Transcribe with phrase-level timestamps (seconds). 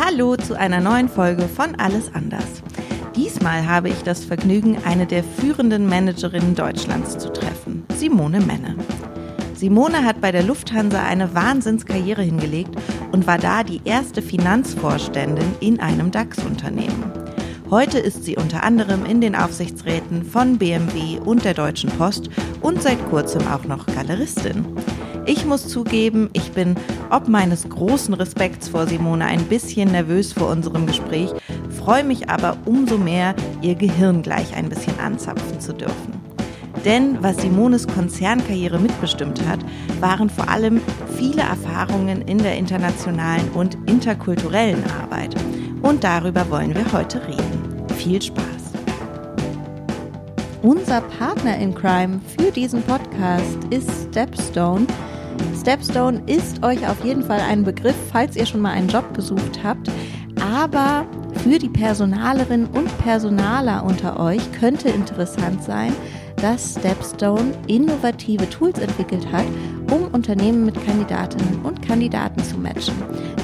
[0.00, 2.62] Hallo zu einer neuen Folge von Alles anders.
[3.16, 8.76] Diesmal habe ich das Vergnügen, eine der führenden Managerinnen Deutschlands zu treffen, Simone Menne.
[9.54, 12.76] Simone hat bei der Lufthansa eine Wahnsinnskarriere hingelegt
[13.10, 17.12] und war da die erste Finanzvorständin in einem DAX-Unternehmen.
[17.68, 22.30] Heute ist sie unter anderem in den Aufsichtsräten von BMW und der Deutschen Post
[22.60, 24.64] und seit kurzem auch noch Galeristin.
[25.28, 26.74] Ich muss zugeben, ich bin
[27.10, 31.28] ob meines großen Respekts vor Simone ein bisschen nervös vor unserem Gespräch,
[31.68, 36.14] freue mich aber umso mehr, ihr Gehirn gleich ein bisschen anzapfen zu dürfen.
[36.86, 39.60] Denn was Simones Konzernkarriere mitbestimmt hat,
[40.00, 40.80] waren vor allem
[41.18, 45.34] viele Erfahrungen in der internationalen und interkulturellen Arbeit.
[45.82, 47.86] Und darüber wollen wir heute reden.
[47.98, 48.46] Viel Spaß!
[50.62, 54.86] Unser Partner in Crime für diesen Podcast ist Stepstone.
[55.60, 59.60] Stepstone ist euch auf jeden Fall ein Begriff, falls ihr schon mal einen Job gesucht
[59.62, 59.90] habt.
[60.40, 61.06] Aber
[61.44, 65.92] für die Personalerinnen und Personaler unter euch könnte interessant sein,
[66.38, 69.46] dass Stepstone innovative Tools entwickelt hat,
[69.90, 72.94] um Unternehmen mit Kandidatinnen und Kandidaten zu matchen.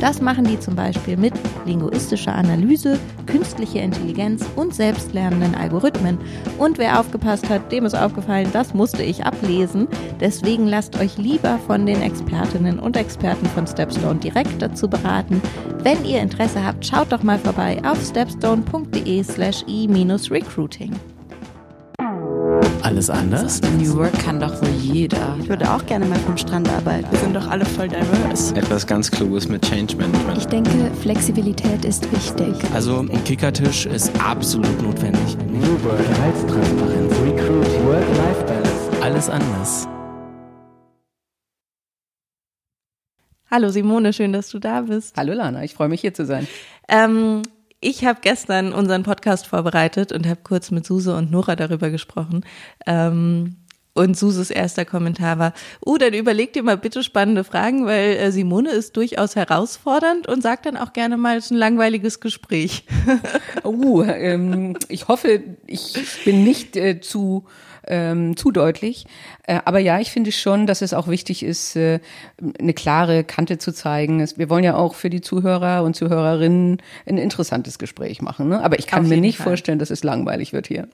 [0.01, 1.33] Das machen die zum Beispiel mit
[1.65, 6.19] linguistischer Analyse, künstlicher Intelligenz und selbstlernenden Algorithmen.
[6.59, 9.89] Und wer aufgepasst hat, dem ist aufgefallen, das musste ich ablesen.
[10.21, 15.41] Deswegen lasst euch lieber von den Expertinnen und Experten von Stepstone direkt dazu beraten.
[15.83, 20.93] Wenn ihr Interesse habt, schaut doch mal vorbei auf stepstone.de slash e-recruiting.
[22.83, 23.61] Alles anders?
[23.79, 25.37] New Work kann doch wohl jeder.
[25.41, 27.11] Ich würde auch gerne mal vom Strand arbeiten.
[27.11, 28.55] Wir sind doch alle voll diverse.
[28.55, 30.39] Etwas ganz Kluges mit Change Management.
[30.39, 32.55] Ich denke, Flexibilität ist wichtig.
[32.75, 35.37] Also ein Kickertisch ist absolut notwendig.
[35.51, 39.03] New Work, Gehaltstransparenz, Recruiting, Work-Life-Balance.
[39.03, 39.89] Alles anders.
[43.51, 45.17] Hallo Simone, schön, dass du da bist.
[45.17, 46.47] Hallo Lana, ich freue mich hier zu sein.
[46.89, 47.43] Ähm,
[47.85, 52.45] ich habe gestern unseren Podcast vorbereitet und habe kurz mit Suse und Nora darüber gesprochen.
[52.87, 53.57] Ähm,
[53.93, 55.53] und Suses erster Kommentar war,
[55.87, 60.43] uh, dann überleg dir mal bitte spannende Fragen, weil äh, Simone ist durchaus herausfordernd und
[60.43, 62.87] sagt dann auch gerne mal, es ist ein langweiliges Gespräch.
[63.65, 67.47] uh, ähm, ich hoffe, ich bin nicht äh, zu
[67.87, 69.07] ähm, zu deutlich.
[69.47, 72.01] Äh, aber ja, ich finde schon, dass es auch wichtig ist, äh,
[72.59, 74.21] eine klare Kante zu zeigen.
[74.21, 78.49] Es, wir wollen ja auch für die Zuhörer und Zuhörerinnen ein interessantes Gespräch machen.
[78.49, 78.63] Ne?
[78.63, 79.49] Aber ich kann Auf mir nicht Fall.
[79.49, 80.89] vorstellen, dass es langweilig wird hier.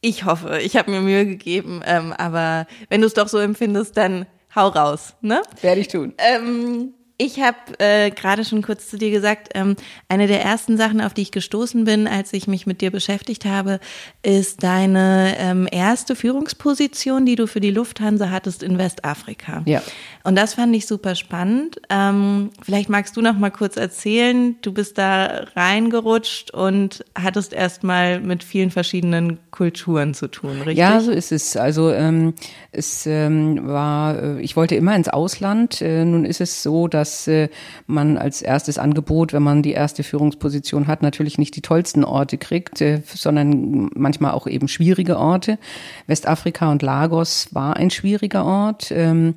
[0.00, 3.96] Ich hoffe, ich habe mir Mühe gegeben, ähm, aber wenn du es doch so empfindest,
[3.98, 5.42] dann hau raus, ne?
[5.60, 6.14] Werde ich tun.
[6.16, 9.76] Ähm, ich habe äh, gerade schon kurz zu dir gesagt, ähm,
[10.08, 13.44] eine der ersten Sachen, auf die ich gestoßen bin, als ich mich mit dir beschäftigt
[13.44, 13.78] habe,
[14.22, 19.62] ist deine ähm, erste Führungsposition, die du für die Lufthansa hattest in Westafrika.
[19.66, 19.82] Ja.
[20.24, 21.80] Und das fand ich super spannend.
[21.90, 24.56] Ähm, vielleicht magst du noch mal kurz erzählen.
[24.62, 30.78] Du bist da reingerutscht und hattest erst mal mit vielen verschiedenen Kulturen zu tun, richtig?
[30.78, 31.54] Ja, so ist es.
[31.56, 32.32] Also ähm,
[32.72, 35.82] es ähm, war, äh, ich wollte immer ins Ausland.
[35.82, 37.48] Äh, nun ist es so, dass äh,
[37.86, 42.38] man als erstes Angebot, wenn man die erste Führungsposition hat, natürlich nicht die tollsten Orte
[42.38, 45.58] kriegt, äh, sondern manchmal auch eben schwierige Orte.
[46.06, 48.90] Westafrika und Lagos war ein schwieriger Ort.
[48.90, 49.34] Ähm,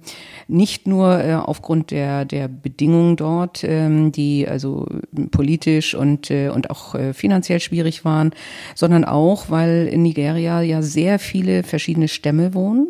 [0.47, 4.87] nicht nur äh, aufgrund der, der Bedingungen dort, ähm, die also
[5.31, 8.31] politisch und, äh, und auch äh, finanziell schwierig waren,
[8.75, 12.89] sondern auch, weil in Nigeria ja sehr viele verschiedene Stämme wohnen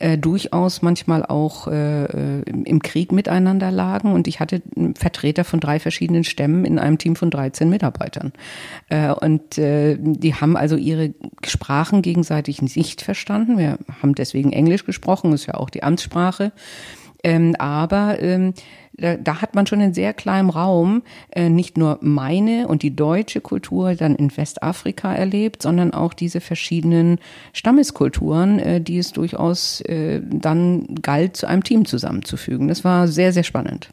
[0.00, 4.12] äh, durchaus manchmal auch äh, äh, im Krieg miteinander lagen.
[4.12, 4.62] Und ich hatte
[4.94, 8.32] Vertreter von drei verschiedenen Stämmen in einem Team von 13 Mitarbeitern.
[8.88, 11.14] Äh, und äh, die haben also ihre
[11.46, 13.58] Sprachen gegenseitig nicht verstanden.
[13.58, 16.52] Wir haben deswegen Englisch gesprochen, ist ja auch die Amtssprache.
[17.22, 18.54] Ähm, aber ähm,
[18.92, 22.94] da, da hat man schon in sehr kleinem Raum äh, nicht nur meine und die
[22.94, 27.18] deutsche Kultur dann in Westafrika erlebt, sondern auch diese verschiedenen
[27.52, 32.68] Stammeskulturen, äh, die es durchaus äh, dann galt, zu einem Team zusammenzufügen.
[32.68, 33.90] Das war sehr, sehr spannend.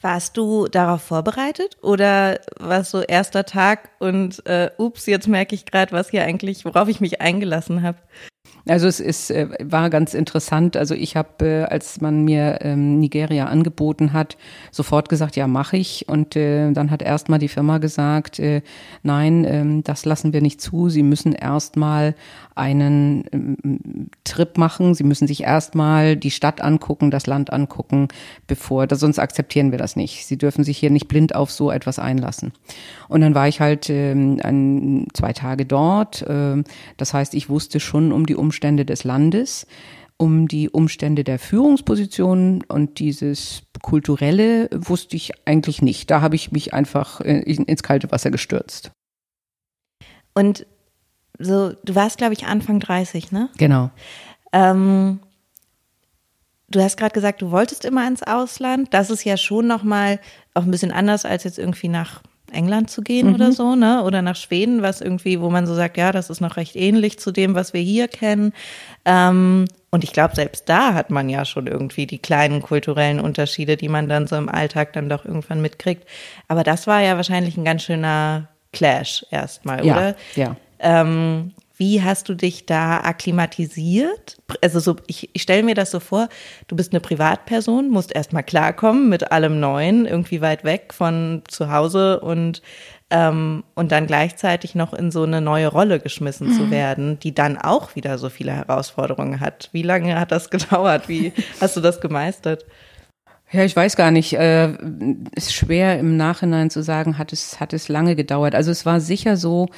[0.00, 5.54] Warst du darauf vorbereitet oder war es so erster Tag und äh, ups, jetzt merke
[5.54, 7.98] ich gerade, was hier eigentlich, worauf ich mich eingelassen habe?
[8.68, 10.76] Also es ist, äh, war ganz interessant.
[10.76, 14.36] Also ich habe, äh, als man mir ähm, Nigeria angeboten hat,
[14.70, 16.08] sofort gesagt, ja, mache ich.
[16.08, 18.62] Und äh, dann hat erstmal die Firma gesagt, äh,
[19.02, 20.88] nein, ähm, das lassen wir nicht zu.
[20.88, 22.14] Sie müssen erstmal
[22.54, 24.94] einen ähm, Trip machen.
[24.94, 28.08] Sie müssen sich erstmal die Stadt angucken, das Land angucken,
[28.46, 30.26] bevor, das, sonst akzeptieren wir das nicht.
[30.26, 32.52] Sie dürfen sich hier nicht blind auf so etwas einlassen.
[33.08, 36.24] Und dann war ich halt ähm, ein, zwei Tage dort.
[36.28, 36.64] Ähm,
[36.96, 39.66] das heißt, ich wusste schon um die Umstände des Landes.
[40.18, 46.10] Um die Umstände der Führungspositionen und dieses kulturelle wusste ich eigentlich nicht.
[46.10, 48.92] Da habe ich mich einfach äh, ins kalte Wasser gestürzt.
[50.34, 50.66] Und
[51.38, 53.48] so, du warst, glaube ich, Anfang 30, ne?
[53.58, 53.90] Genau.
[54.52, 55.20] Ähm,
[56.68, 58.94] du hast gerade gesagt, du wolltest immer ins Ausland.
[58.94, 60.20] Das ist ja schon nochmal
[60.54, 62.22] auch ein bisschen anders, als jetzt irgendwie nach
[62.52, 63.34] England zu gehen Mhm.
[63.34, 64.02] oder so, ne?
[64.04, 67.18] Oder nach Schweden, was irgendwie, wo man so sagt, ja, das ist noch recht ähnlich
[67.18, 68.52] zu dem, was wir hier kennen.
[69.04, 73.76] Ähm, und ich glaube, selbst da hat man ja schon irgendwie die kleinen kulturellen Unterschiede,
[73.76, 76.06] die man dann so im Alltag dann doch irgendwann mitkriegt.
[76.48, 80.14] Aber das war ja wahrscheinlich ein ganz schöner Clash erstmal, Ja, oder?
[80.34, 80.56] ja.
[80.78, 81.52] Ähm,
[81.82, 84.36] wie hast du dich da akklimatisiert?
[84.60, 86.28] Also so, ich, ich stelle mir das so vor,
[86.68, 91.72] du bist eine Privatperson, musst erstmal klarkommen mit allem Neuen, irgendwie weit weg von zu
[91.72, 92.62] Hause und,
[93.10, 97.58] ähm, und dann gleichzeitig noch in so eine neue Rolle geschmissen zu werden, die dann
[97.58, 99.68] auch wieder so viele Herausforderungen hat.
[99.72, 101.08] Wie lange hat das gedauert?
[101.08, 102.64] Wie hast du das gemeistert?
[103.52, 104.32] Ja, ich weiß gar nicht.
[104.32, 104.72] Äh,
[105.36, 108.54] ist schwer im Nachhinein zu sagen, hat es, hat es lange gedauert.
[108.54, 109.68] Also es war sicher so,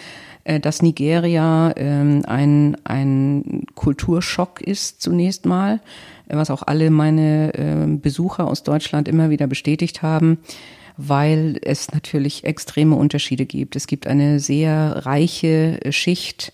[0.45, 5.81] äh, dass Nigeria ähm, ein, ein Kulturschock ist zunächst mal,
[6.29, 10.39] was auch alle meine äh, Besucher aus Deutschland immer wieder bestätigt haben
[10.97, 13.75] weil es natürlich extreme Unterschiede gibt.
[13.77, 16.53] Es gibt eine sehr reiche äh, Schicht,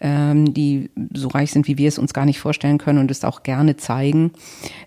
[0.00, 3.24] ähm, die so reich sind, wie wir es uns gar nicht vorstellen können und es
[3.24, 4.32] auch gerne zeigen.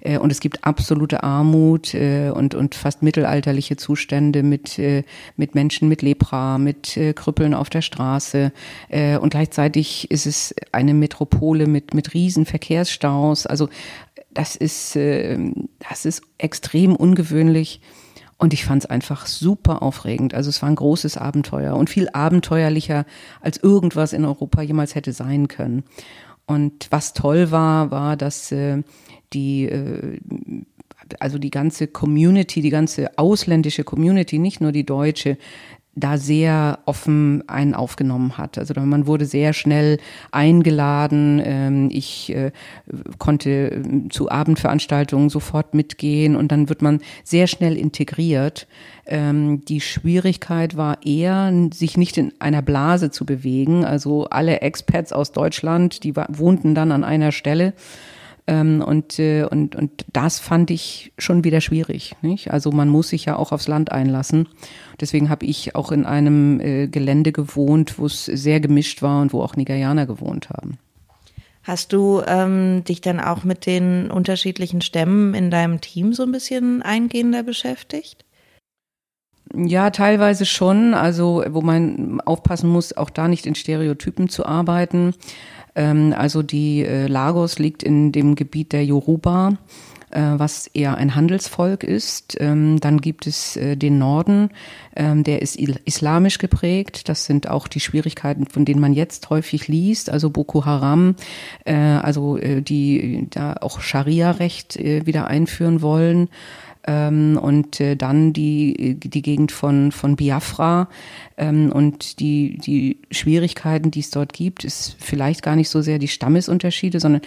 [0.02, 5.04] Äh, und es gibt absolute Armut äh, und, und fast mittelalterliche Zustände mit, äh,
[5.38, 8.52] mit Menschen mit Lepra, mit äh, Krüppeln auf der Straße.
[8.90, 13.46] Äh, und gleichzeitig ist es eine Metropole mit, mit riesen Verkehrsstaus.
[13.46, 13.70] Also
[14.34, 15.38] das ist, äh,
[15.90, 17.82] das ist extrem ungewöhnlich.
[18.44, 20.34] Und ich fand es einfach super aufregend.
[20.34, 23.06] Also es war ein großes Abenteuer und viel abenteuerlicher,
[23.40, 25.86] als irgendwas in Europa jemals hätte sein können.
[26.46, 28.84] Und was toll war, war, dass äh,
[29.32, 30.20] die äh,
[31.22, 35.38] also die ganze Community, die ganze ausländische Community, nicht nur die deutsche,
[35.96, 38.58] da sehr offen einen aufgenommen hat.
[38.58, 40.00] Also man wurde sehr schnell
[40.32, 41.42] eingeladen.
[41.44, 42.52] Ähm, Ich äh,
[43.20, 48.68] konnte äh, zu Abendveranstaltungen sofort mitgehen und dann wird man sehr schnell integriert.
[49.06, 53.86] Ähm, Die Schwierigkeit war eher, sich nicht in einer Blase zu bewegen.
[53.86, 57.74] Also alle Expats aus Deutschland, die wohnten dann an einer Stelle.
[58.46, 62.16] Ähm, und, äh, und, und das fand ich schon wieder schwierig.
[62.22, 62.52] Nicht?
[62.52, 64.50] Also man muss sich ja auch aufs Land einlassen.
[65.00, 69.32] Deswegen habe ich auch in einem äh, Gelände gewohnt, wo es sehr gemischt war und
[69.32, 70.78] wo auch Nigerianer gewohnt haben.
[71.64, 76.34] Hast du ähm, dich dann auch mit den unterschiedlichen Stämmen in deinem Team so ein
[76.34, 78.26] bisschen eingehender beschäftigt?
[79.56, 80.94] Ja, teilweise schon.
[80.94, 85.14] Also wo man aufpassen muss, auch da nicht in Stereotypen zu arbeiten.
[85.76, 89.58] Ähm, also die äh, Lagos liegt in dem Gebiet der Yoruba,
[90.12, 92.38] äh, was eher ein Handelsvolk ist.
[92.40, 94.50] Ähm, dann gibt es äh, den Norden,
[94.96, 97.10] ähm, der ist islamisch geprägt.
[97.10, 100.10] Das sind auch die Schwierigkeiten, von denen man jetzt häufig liest.
[100.10, 101.16] Also Boko Haram,
[101.66, 106.30] also die da auch Scharia-Recht wieder einführen wollen
[106.86, 110.90] ähm, und äh, dann die, die Gegend von, von Biafra
[111.38, 116.00] ähm, und die, die Schwierigkeiten, die es dort gibt, ist vielleicht gar nicht so sehr
[116.00, 117.22] die Stammesunterschiede, sondern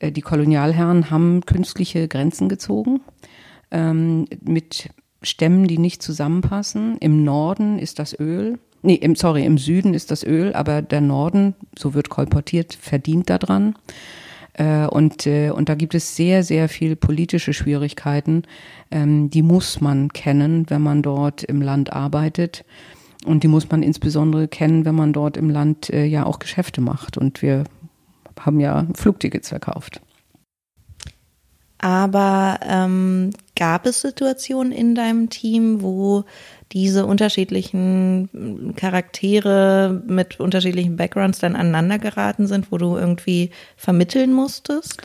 [0.00, 3.00] äh, die Kolonialherren haben künstliche Grenzen gezogen
[3.70, 4.90] ähm, mit
[5.22, 6.96] Stämmen, die nicht zusammenpassen.
[6.98, 8.58] Im Norden ist das Öl.
[8.82, 13.28] Nee, im, sorry, im Süden ist das Öl, aber der Norden, so wird kolportiert, verdient
[13.28, 13.74] daran.
[14.54, 18.42] Äh, Und, äh, und da gibt es sehr, sehr viel politische Schwierigkeiten.
[18.90, 22.64] Ähm, Die muss man kennen, wenn man dort im Land arbeitet.
[23.26, 26.80] Und die muss man insbesondere kennen, wenn man dort im Land äh, ja auch Geschäfte
[26.80, 27.18] macht.
[27.18, 27.64] Und wir
[28.38, 30.00] haben ja Flugtickets verkauft.
[31.78, 36.24] Aber ähm, gab es Situationen in deinem Team, wo
[36.72, 45.02] diese unterschiedlichen Charaktere mit unterschiedlichen Backgrounds dann aneinander geraten sind, wo du irgendwie vermitteln musstest?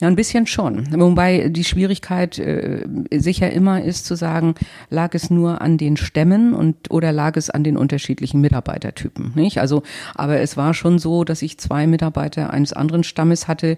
[0.00, 0.86] Ja, ein bisschen schon.
[0.92, 4.54] Wobei die Schwierigkeit äh, sicher immer ist zu sagen,
[4.90, 9.58] lag es nur an den Stämmen und oder lag es an den unterschiedlichen Mitarbeitertypen, nicht?
[9.58, 9.82] Also,
[10.14, 13.76] aber es war schon so, dass ich zwei Mitarbeiter eines anderen Stammes hatte,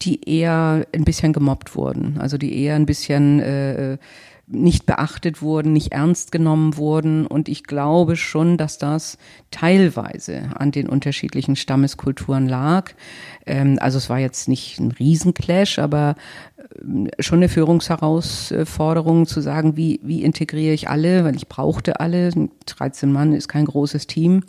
[0.00, 3.98] die eher ein bisschen gemobbt wurden, also die eher ein bisschen äh,
[4.46, 7.26] nicht beachtet wurden, nicht ernst genommen wurden.
[7.26, 9.18] Und ich glaube schon, dass das
[9.50, 12.92] teilweise an den unterschiedlichen Stammeskulturen lag.
[13.46, 16.16] Ähm, also es war jetzt nicht ein Riesenclash, aber
[16.82, 22.30] ähm, schon eine Führungsherausforderung zu sagen, wie, wie integriere ich alle, weil ich brauchte alle.
[22.66, 24.44] 13 Mann ist kein großes Team.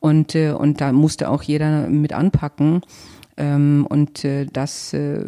[0.00, 2.82] Und, äh, und da musste auch jeder mit anpacken.
[3.36, 5.24] Ähm, und äh, das äh,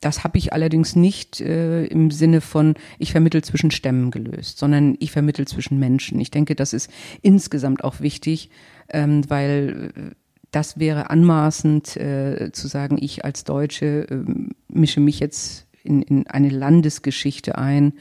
[0.00, 4.96] das habe ich allerdings nicht äh, im Sinne von, ich vermittel zwischen Stämmen gelöst, sondern
[4.98, 6.20] ich vermittel zwischen Menschen.
[6.20, 6.90] Ich denke, das ist
[7.22, 8.50] insgesamt auch wichtig,
[8.88, 10.14] ähm, weil äh,
[10.50, 14.24] das wäre anmaßend äh, zu sagen, ich als Deutsche äh,
[14.68, 17.92] mische mich jetzt in, in eine Landesgeschichte ein.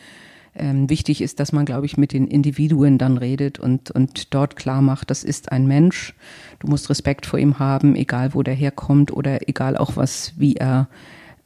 [0.55, 4.55] Ähm, wichtig ist, dass man, glaube ich, mit den Individuen dann redet und, und dort
[4.55, 6.15] klar macht, das ist ein Mensch.
[6.59, 10.55] Du musst Respekt vor ihm haben, egal wo der herkommt oder egal auch was, wie
[10.55, 10.89] er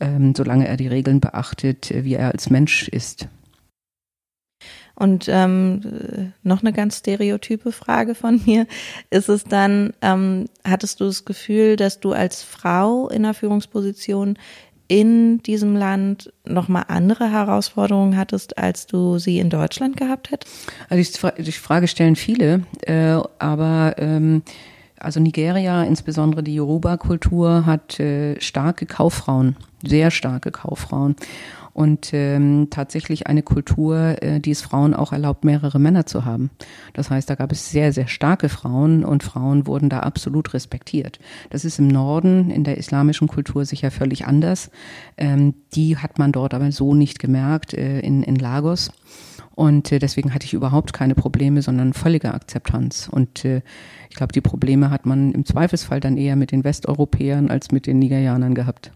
[0.03, 3.27] ähm, solange er die Regeln beachtet, wie er als Mensch ist.
[4.95, 8.67] Und ähm, noch eine ganz stereotype Frage von mir.
[9.10, 14.38] Ist es dann, ähm, hattest du das Gefühl, dass du als Frau in einer Führungsposition
[14.88, 20.53] in diesem Land nochmal andere Herausforderungen hattest, als du sie in Deutschland gehabt hättest?
[20.89, 24.43] Also die, Frage stellen viele, äh, aber ähm,
[25.00, 31.16] also Nigeria, insbesondere die Yoruba-Kultur, hat äh, starke Kauffrauen, sehr starke Kauffrauen.
[31.74, 36.52] Und ähm, tatsächlich eine Kultur, äh, die es Frauen auch erlaubt, mehrere Männer zu haben.
[36.94, 41.18] Das heißt, da gab es sehr, sehr starke Frauen und Frauen wurden da absolut respektiert.
[41.50, 44.70] Das ist im Norden, in der islamischen Kultur sicher völlig anders.
[45.18, 48.92] Ähm, die hat man dort aber so nicht gemerkt äh, in, in Lagos.
[49.56, 53.08] Und äh, deswegen hatte ich überhaupt keine Probleme, sondern völlige Akzeptanz.
[53.10, 53.62] Und äh,
[54.12, 57.88] ich glaube, die Probleme hat man im Zweifelsfall dann eher mit den Westeuropäern als mit
[57.88, 58.92] den Nigerianern gehabt.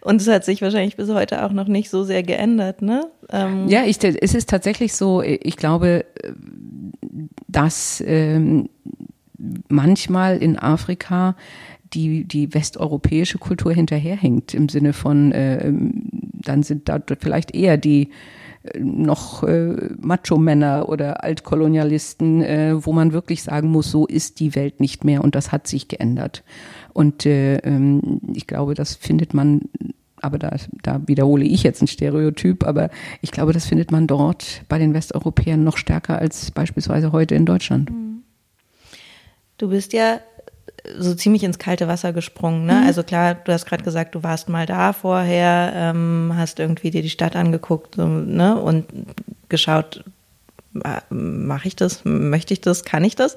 [0.00, 3.06] Und es hat sich wahrscheinlich bis heute auch noch nicht so sehr geändert, ne?
[3.30, 6.04] Ähm ja, ich, es ist tatsächlich so, ich glaube,
[7.46, 8.68] dass ähm,
[9.68, 11.36] manchmal in Afrika
[11.94, 15.72] die, die westeuropäische Kultur hinterherhinkt, im Sinne von, äh,
[16.32, 18.10] dann sind da vielleicht eher die
[18.62, 24.54] äh, noch äh, Macho-Männer oder Altkolonialisten, äh, wo man wirklich sagen muss, so ist die
[24.54, 26.42] Welt nicht mehr und das hat sich geändert.
[26.92, 29.62] Und äh, ähm, ich glaube, das findet man
[30.22, 32.90] aber da, da wiederhole ich jetzt ein Stereotyp, aber
[33.22, 37.44] ich glaube, das findet man dort bei den Westeuropäern noch stärker als beispielsweise heute in
[37.44, 37.90] Deutschland.
[39.58, 40.20] Du bist ja
[40.98, 42.66] so ziemlich ins kalte Wasser gesprungen.
[42.66, 42.74] Ne?
[42.74, 42.86] Mhm.
[42.86, 47.02] Also klar, du hast gerade gesagt, du warst mal da vorher, ähm, hast irgendwie dir
[47.02, 48.60] die Stadt angeguckt so, ne?
[48.60, 48.86] und
[49.48, 50.04] geschaut,
[51.10, 53.36] mache ich das, möchte ich das, kann ich das?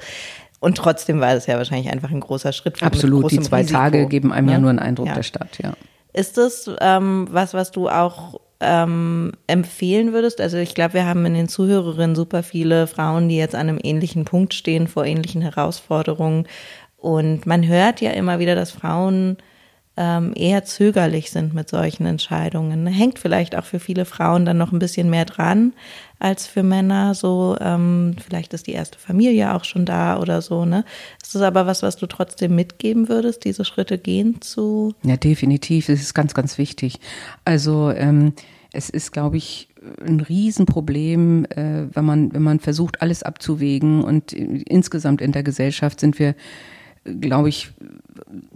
[0.60, 2.82] Und trotzdem war es ja wahrscheinlich einfach ein großer Schritt.
[2.82, 4.54] Absolut, die zwei Risiko, Tage geben einem ne?
[4.54, 5.16] ja nur einen Eindruck ja.
[5.16, 5.74] der Stadt, ja.
[6.14, 10.40] Ist das ähm, was, was du auch ähm, empfehlen würdest?
[10.40, 13.80] Also ich glaube, wir haben in den Zuhörerinnen super viele Frauen, die jetzt an einem
[13.84, 16.48] ähnlichen Punkt stehen, vor ähnlichen Herausforderungen
[17.06, 19.38] und man hört ja immer wieder, dass Frauen
[19.96, 22.88] ähm, eher zögerlich sind mit solchen Entscheidungen.
[22.88, 25.74] Hängt vielleicht auch für viele Frauen dann noch ein bisschen mehr dran
[26.20, 27.14] als für Männer.
[27.14, 30.86] So, ähm, vielleicht ist die erste Familie auch schon da oder so, ne?
[31.22, 34.94] Ist das aber was, was du trotzdem mitgeben würdest, diese Schritte gehen zu?
[35.04, 35.88] Ja, definitiv.
[35.88, 37.00] Das ist ganz, ganz wichtig.
[37.44, 38.34] Also ähm,
[38.72, 39.70] es ist, glaube ich,
[40.06, 44.04] ein Riesenproblem, äh, wenn man, wenn man versucht, alles abzuwägen.
[44.04, 46.36] Und insgesamt in der Gesellschaft sind wir
[47.06, 47.72] glaube ich,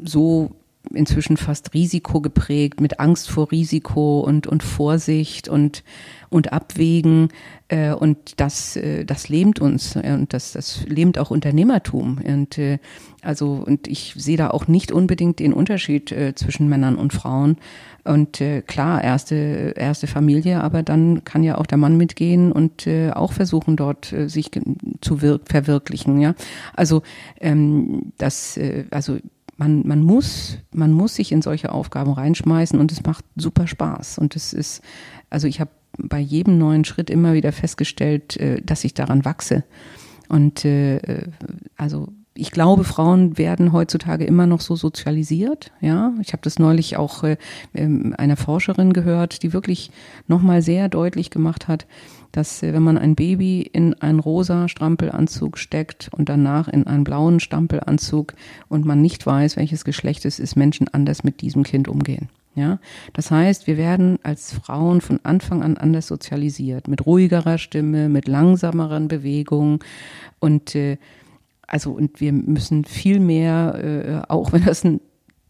[0.04, 0.52] so
[0.94, 5.84] inzwischen fast risikogeprägt, mit Angst vor Risiko und, und Vorsicht und,
[6.30, 7.30] und Abwägen.
[7.68, 12.20] Äh, und das, äh, das lähmt uns und das, das lähmt auch Unternehmertum.
[12.24, 12.80] Und äh,
[13.22, 17.58] also, und ich sehe da auch nicht unbedingt den Unterschied äh, zwischen Männern und Frauen.
[18.06, 22.88] Und äh, klar, erste, erste Familie, aber dann kann ja auch der Mann mitgehen und
[22.88, 24.50] äh, auch versuchen, dort äh, sich
[25.02, 26.20] zu verwirklichen.
[26.20, 26.34] Ja,
[26.74, 27.04] also
[27.40, 29.18] ähm, das, äh, also
[29.58, 34.18] man, man muss, man muss sich in solche Aufgaben reinschmeißen und es macht super Spaß.
[34.18, 34.82] Und es ist,
[35.30, 35.70] also ich habe
[36.04, 39.64] bei jedem neuen Schritt immer wieder festgestellt, äh, dass ich daran wachse.
[40.28, 41.32] Und äh, äh
[41.76, 45.72] also ich glaube, Frauen werden heutzutage immer noch so sozialisiert.
[45.82, 47.38] Ja, ich habe das neulich auch äh,
[47.76, 49.92] ähm, einer Forscherin gehört, die wirklich
[50.28, 51.86] nochmal sehr deutlich gemacht hat,
[52.32, 57.04] dass äh, wenn man ein Baby in einen rosa Strampelanzug steckt und danach in einen
[57.04, 58.34] blauen Stampelanzug
[58.70, 62.30] und man nicht weiß, welches Geschlecht es ist, Menschen anders mit diesem Kind umgehen.
[62.56, 62.80] Ja,
[63.14, 68.28] das heißt, wir werden als Frauen von Anfang an anders sozialisiert, mit ruhigerer Stimme, mit
[68.28, 69.80] langsameren Bewegungen
[70.40, 70.98] und äh,
[71.68, 75.00] also und wir müssen viel mehr, äh, auch wenn das ein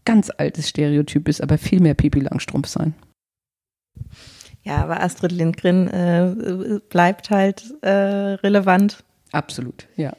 [0.04, 2.94] ganz altes Stereotyp ist, aber viel mehr Pipi Langstrumpf sein.
[4.62, 9.02] Ja, aber Astrid Lindgren äh, bleibt halt äh, relevant.
[9.32, 10.12] Absolut, ja.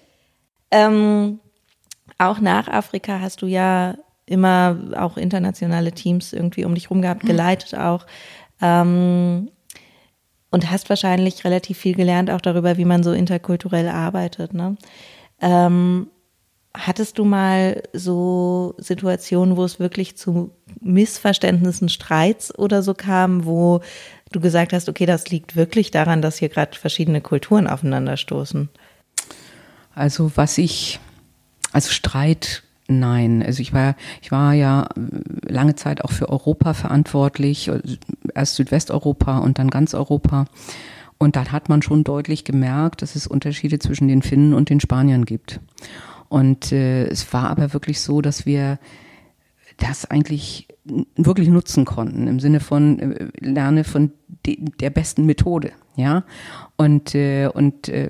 [0.72, 1.40] Ähm,
[2.18, 3.96] auch nach Afrika hast du ja
[4.32, 7.28] immer auch internationale Teams irgendwie um dich rum gehabt, mhm.
[7.28, 8.06] geleitet auch.
[8.62, 9.50] Ähm,
[10.52, 14.54] und hast wahrscheinlich relativ viel gelernt auch darüber, wie man so interkulturell arbeitet.
[14.54, 14.76] Ne?
[15.40, 16.08] Ähm,
[16.76, 23.82] hattest du mal so Situationen, wo es wirklich zu Missverständnissen, Streits oder so kam, wo
[24.32, 28.70] du gesagt hast, okay, das liegt wirklich daran, dass hier gerade verschiedene Kulturen aufeinanderstoßen?
[29.94, 31.00] Also was ich,
[31.74, 33.44] also Streit, nein.
[33.44, 34.88] Also ich war, ich war ja
[35.48, 37.72] lange Zeit auch für Europa verantwortlich,
[38.36, 40.46] erst Südwesteuropa und dann ganz Europa.
[41.18, 44.80] Und dann hat man schon deutlich gemerkt, dass es Unterschiede zwischen den Finnen und den
[44.80, 45.60] Spaniern gibt.
[46.30, 48.80] Und äh, es war aber wirklich so, dass wir
[49.78, 50.68] das eigentlich
[51.16, 54.12] wirklich nutzen konnten im Sinne von äh, lerne von
[54.46, 56.24] de, der besten Methode, ja.
[56.78, 58.10] Und äh, und äh,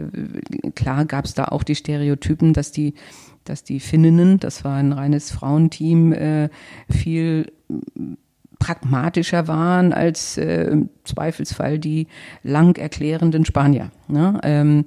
[0.76, 2.94] klar gab es da auch die Stereotypen, dass die
[3.44, 6.50] dass die Finninnen, das war ein reines Frauenteam, äh,
[6.90, 7.52] viel
[8.62, 12.08] pragmatischer waren als äh, im Zweifelsfall die
[12.44, 13.92] lang erklärenden Spanier.
[14.08, 14.40] Ne?
[14.44, 14.84] Ähm,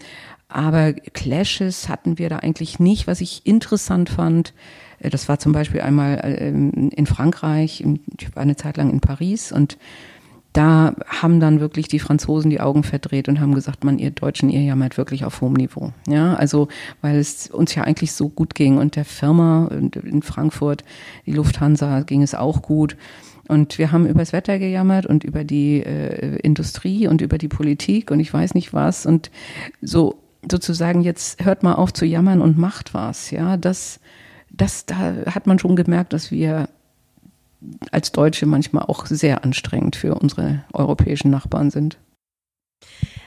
[0.49, 3.08] aber Clashes hatten wir da eigentlich nicht.
[3.08, 4.54] Was ich interessant fand,
[5.00, 7.84] äh, das war zum Beispiel einmal äh, in Frankreich,
[8.20, 9.76] ich war eine Zeit lang in Paris und
[10.54, 14.49] da haben dann wirklich die Franzosen die Augen verdreht und haben gesagt, man, ihr Deutschen,
[14.49, 15.92] ihr jammert wirklich auf hohem Niveau.
[16.06, 16.68] Ja, also,
[17.02, 20.84] weil es uns ja eigentlich so gut ging und der Firma in Frankfurt,
[21.26, 22.96] die Lufthansa, ging es auch gut.
[23.49, 27.49] Und wir haben über das Wetter gejammert und über die äh, Industrie und über die
[27.49, 29.06] Politik und ich weiß nicht was.
[29.06, 29.32] Und
[29.82, 33.32] so sozusagen jetzt hört mal auf zu jammern und macht was.
[33.32, 33.99] Ja, das,
[34.50, 36.68] das, da hat man schon gemerkt, dass wir
[37.90, 41.99] als Deutsche manchmal auch sehr anstrengend für unsere europäischen Nachbarn sind.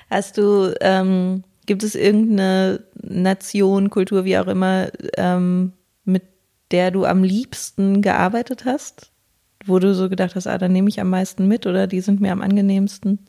[0.09, 5.73] Hast du, ähm, gibt es irgendeine Nation, Kultur, wie auch immer, ähm,
[6.05, 6.23] mit
[6.71, 9.11] der du am liebsten gearbeitet hast?
[9.65, 12.21] Wo du so gedacht hast, ah, da nehme ich am meisten mit oder die sind
[12.21, 13.19] mir am angenehmsten?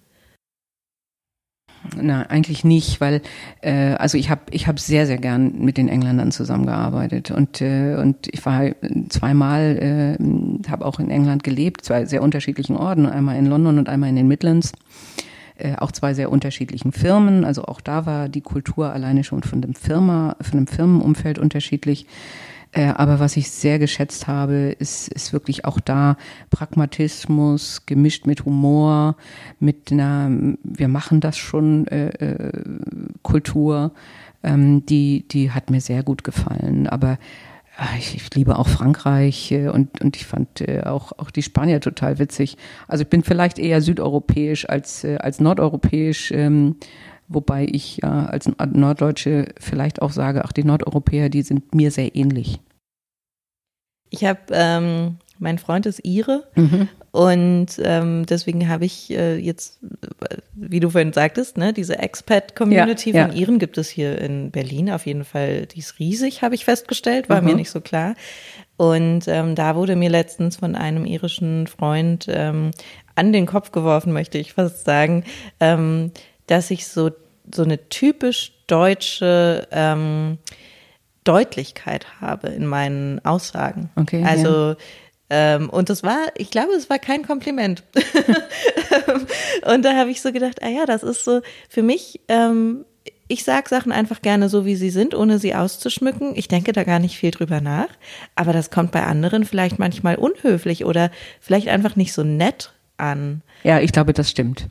[1.97, 3.23] Na, eigentlich nicht, weil
[3.61, 7.97] äh, also ich habe ich hab sehr sehr gern mit den Engländern zusammengearbeitet und äh,
[7.97, 8.71] und ich war
[9.09, 13.89] zweimal äh, habe auch in England gelebt, zwei sehr unterschiedlichen Orten, einmal in London und
[13.89, 14.73] einmal in den Midlands.
[15.57, 19.61] Äh, auch zwei sehr unterschiedlichen Firmen, also auch da war die Kultur alleine schon von
[19.61, 22.07] dem Firma, von dem Firmenumfeld unterschiedlich.
[22.73, 26.17] Äh, aber was ich sehr geschätzt habe, ist, ist wirklich auch da
[26.51, 29.17] Pragmatismus gemischt mit Humor,
[29.59, 30.31] mit einer,
[30.63, 32.53] wir machen das schon äh, äh,
[33.23, 33.93] Kultur.
[34.43, 36.87] Ähm, die, die hat mir sehr gut gefallen.
[36.87, 37.19] Aber
[37.77, 41.43] ah, ich, ich, liebe auch Frankreich äh, und, und ich fand äh, auch, auch die
[41.43, 42.57] Spanier total witzig.
[42.87, 46.31] Also ich bin vielleicht eher südeuropäisch als, äh, als nordeuropäisch.
[46.33, 46.77] Ähm,
[47.29, 52.17] Wobei ich ja als Norddeutsche vielleicht auch sage, ach, die Nordeuropäer, die sind mir sehr
[52.17, 52.61] ähnlich.
[54.11, 56.89] Ich habe, ähm, mein Freund ist Ire mhm.
[57.13, 59.79] und ähm, deswegen habe ich äh, jetzt,
[60.55, 63.39] wie du vorhin sagtest, ne, diese Expat-Community ja, von ja.
[63.39, 65.67] Iren gibt es hier in Berlin auf jeden Fall.
[65.67, 67.49] Die ist riesig, habe ich festgestellt, war mhm.
[67.49, 68.15] mir nicht so klar.
[68.79, 72.71] Und ähm, da wurde mir letztens von einem irischen Freund ähm,
[73.17, 75.25] an den Kopf geworfen, möchte ich fast sagen,
[75.61, 76.13] ähm,
[76.49, 77.11] dass ich so,
[77.55, 80.39] so eine typisch deutsche ähm,
[81.25, 83.91] Deutlichkeit habe in meinen Aussagen.
[83.97, 84.25] Okay.
[84.27, 84.77] Also, ja.
[85.31, 87.83] Ähm, und das war, ich glaube, es war kein Kompliment.
[89.67, 92.87] und da habe ich so gedacht, ah ja, das ist so für mich, ähm,
[93.29, 96.33] ich sage Sachen einfach gerne so, wie sie sind, ohne sie auszuschmücken.
[96.35, 97.89] Ich denke da gar nicht viel drüber nach.
[98.35, 103.43] Aber das kommt bei anderen vielleicht manchmal unhöflich oder vielleicht einfach nicht so nett an.
[103.65, 104.69] Ja, ich glaube, das stimmt.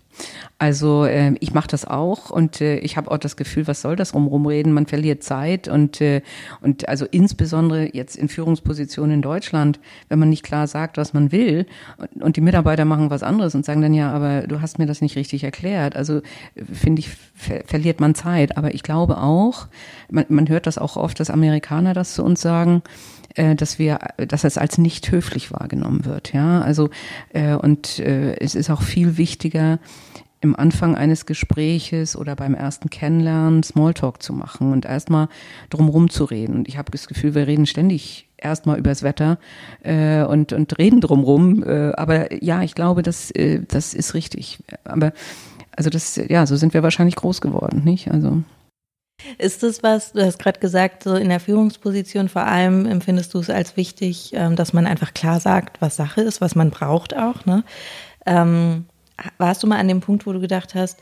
[0.59, 3.95] Also äh, ich mache das auch und äh, ich habe auch das Gefühl, was soll
[3.95, 4.73] das rumreden?
[4.73, 6.21] Man verliert Zeit und äh,
[6.61, 11.31] und also insbesondere jetzt in Führungspositionen in Deutschland, wenn man nicht klar sagt, was man
[11.31, 14.79] will und, und die Mitarbeiter machen was anderes und sagen dann ja, aber du hast
[14.79, 15.95] mir das nicht richtig erklärt.
[15.95, 16.21] Also
[16.71, 18.57] finde ich ver verliert man Zeit.
[18.57, 19.67] Aber ich glaube auch,
[20.09, 22.81] man, man hört das auch oft, dass Amerikaner das zu uns sagen
[23.38, 26.34] äh, dass wir, dass es als nicht höflich wahrgenommen wird.
[26.34, 26.89] Ja, also
[27.34, 29.80] äh, und äh, es ist auch viel wichtiger,
[30.41, 35.30] im Anfang eines Gespräches oder beim ersten Kennenlernen Smalltalk zu machen und erstmal
[35.69, 36.56] drumherum zu reden.
[36.56, 39.39] Und ich habe das Gefühl, wir reden ständig erstmal übers Wetter
[39.84, 41.63] äh, und, und reden drumherum.
[41.63, 44.60] Äh, aber ja, ich glaube, das, äh, das ist richtig.
[44.84, 45.12] Aber
[45.76, 48.12] also das, ja, so sind wir wahrscheinlich groß geworden, nicht?
[48.12, 48.43] Also.
[49.39, 53.39] Ist das was, du hast gerade gesagt, so in der Führungsposition vor allem empfindest du
[53.39, 57.15] es als wichtig, ähm, dass man einfach klar sagt, was Sache ist, was man braucht
[57.15, 57.63] auch, ne?
[58.25, 58.86] Ähm,
[59.38, 60.99] warst du mal an dem Punkt, wo du gedacht hast,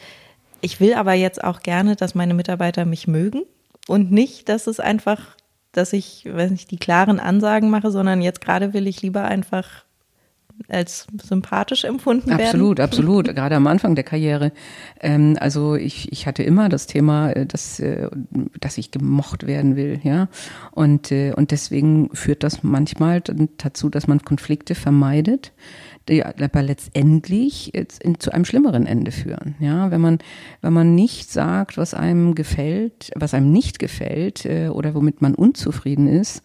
[0.61, 3.43] ich will aber jetzt auch gerne, dass meine Mitarbeiter mich mögen
[3.87, 5.35] und nicht, dass es einfach,
[5.73, 9.83] dass ich, weiß nicht, die klaren Ansagen mache, sondern jetzt gerade will ich lieber einfach
[10.69, 12.85] als sympathisch empfunden absolut, werden?
[12.85, 13.35] Absolut, absolut.
[13.35, 14.51] Gerade am Anfang der Karriere.
[14.99, 18.09] Ähm, also ich, ich hatte immer das Thema, äh, dass, äh,
[18.59, 20.27] dass ich gemocht werden will, ja.
[20.71, 23.21] Und, äh, und deswegen führt das manchmal
[23.57, 25.53] dazu, dass man Konflikte vermeidet
[26.07, 27.73] die aber letztendlich
[28.19, 29.55] zu einem schlimmeren Ende führen.
[29.59, 30.19] Ja, wenn man,
[30.61, 36.07] wenn man nicht sagt, was einem gefällt, was einem nicht gefällt oder womit man unzufrieden
[36.07, 36.43] ist,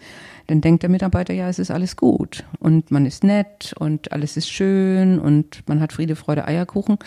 [0.51, 4.37] dann denkt der Mitarbeiter, ja, es ist alles gut und man ist nett und alles
[4.37, 6.99] ist schön und man hat Friede, Freude, Eierkuchen,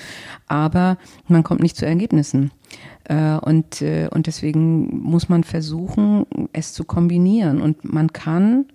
[0.48, 2.52] aber man kommt nicht zu Ergebnissen.
[3.04, 7.62] Äh, und, äh, und deswegen muss man versuchen, es zu kombinieren.
[7.62, 8.66] Und man kann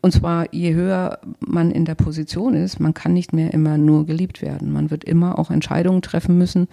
[0.00, 4.04] und zwar, je höher man in der Position ist, man kann nicht mehr immer nur
[4.04, 4.70] geliebt werden.
[4.70, 6.68] Man wird immer auch Entscheidungen treffen müssen,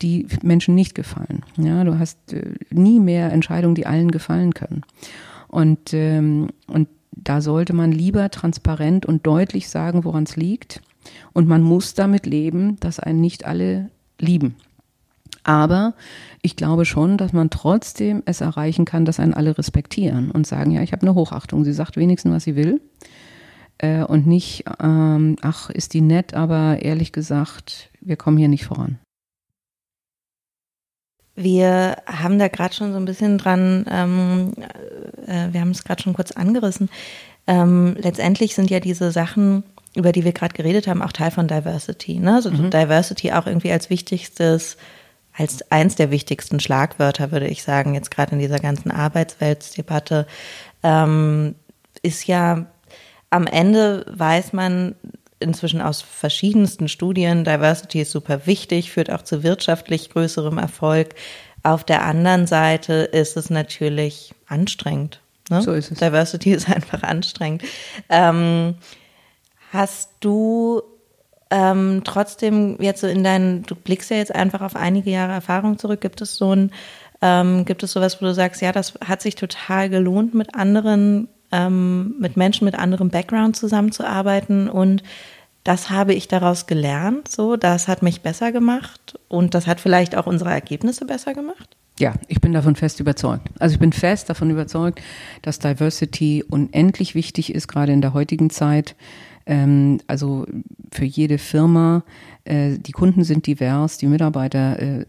[0.00, 1.44] die Menschen nicht gefallen.
[1.58, 4.82] Ja, du hast äh, nie mehr Entscheidungen, die allen gefallen können.
[5.50, 10.80] Und, ähm, und da sollte man lieber transparent und deutlich sagen, woran es liegt.
[11.32, 14.54] Und man muss damit leben, dass einen nicht alle lieben.
[15.42, 15.94] Aber
[16.42, 20.70] ich glaube schon, dass man trotzdem es erreichen kann, dass einen alle respektieren und sagen,
[20.70, 21.64] ja, ich habe eine Hochachtung.
[21.64, 22.80] Sie sagt wenigstens, was sie will.
[23.78, 28.66] Äh, und nicht, ähm, ach, ist die nett, aber ehrlich gesagt, wir kommen hier nicht
[28.66, 28.98] voran.
[31.42, 34.52] Wir haben da gerade schon so ein bisschen dran, ähm,
[35.26, 36.90] äh, wir haben es gerade schon kurz angerissen.
[37.46, 41.48] Ähm, letztendlich sind ja diese Sachen, über die wir gerade geredet haben, auch Teil von
[41.48, 42.18] Diversity.
[42.18, 42.34] Ne?
[42.34, 42.70] Also mhm.
[42.70, 44.76] Diversity auch irgendwie als wichtigstes
[45.32, 50.26] als eins der wichtigsten Schlagwörter, würde ich sagen, jetzt gerade in dieser ganzen Arbeitsweltdebatte,
[50.82, 51.54] ähm,
[52.02, 52.66] ist ja
[53.30, 54.96] am Ende weiß man
[55.40, 61.14] inzwischen aus verschiedensten Studien, Diversity ist super wichtig, führt auch zu wirtschaftlich größerem Erfolg.
[61.62, 65.20] Auf der anderen Seite ist es natürlich anstrengend.
[65.50, 65.62] Ne?
[65.62, 65.98] So ist es.
[65.98, 67.62] Diversity ist einfach anstrengend.
[68.08, 68.76] Ähm,
[69.72, 70.82] hast du
[71.50, 75.78] ähm, trotzdem jetzt so in deinen, du blickst ja jetzt einfach auf einige Jahre Erfahrung
[75.78, 76.70] zurück, gibt es so ein,
[77.22, 81.28] ähm, gibt es sowas, wo du sagst, ja, das hat sich total gelohnt, mit anderen,
[81.52, 85.02] ähm, mit Menschen mit anderem Background zusammenzuarbeiten und
[85.64, 90.16] das habe ich daraus gelernt, so, das hat mich besser gemacht und das hat vielleicht
[90.16, 91.76] auch unsere Ergebnisse besser gemacht?
[91.98, 93.48] Ja, ich bin davon fest überzeugt.
[93.58, 95.02] Also ich bin fest davon überzeugt,
[95.42, 98.96] dass Diversity unendlich wichtig ist, gerade in der heutigen Zeit.
[99.44, 100.46] Ähm, also
[100.90, 102.04] für jede Firma,
[102.46, 105.06] die Kunden sind divers, die Mitarbeiter äh,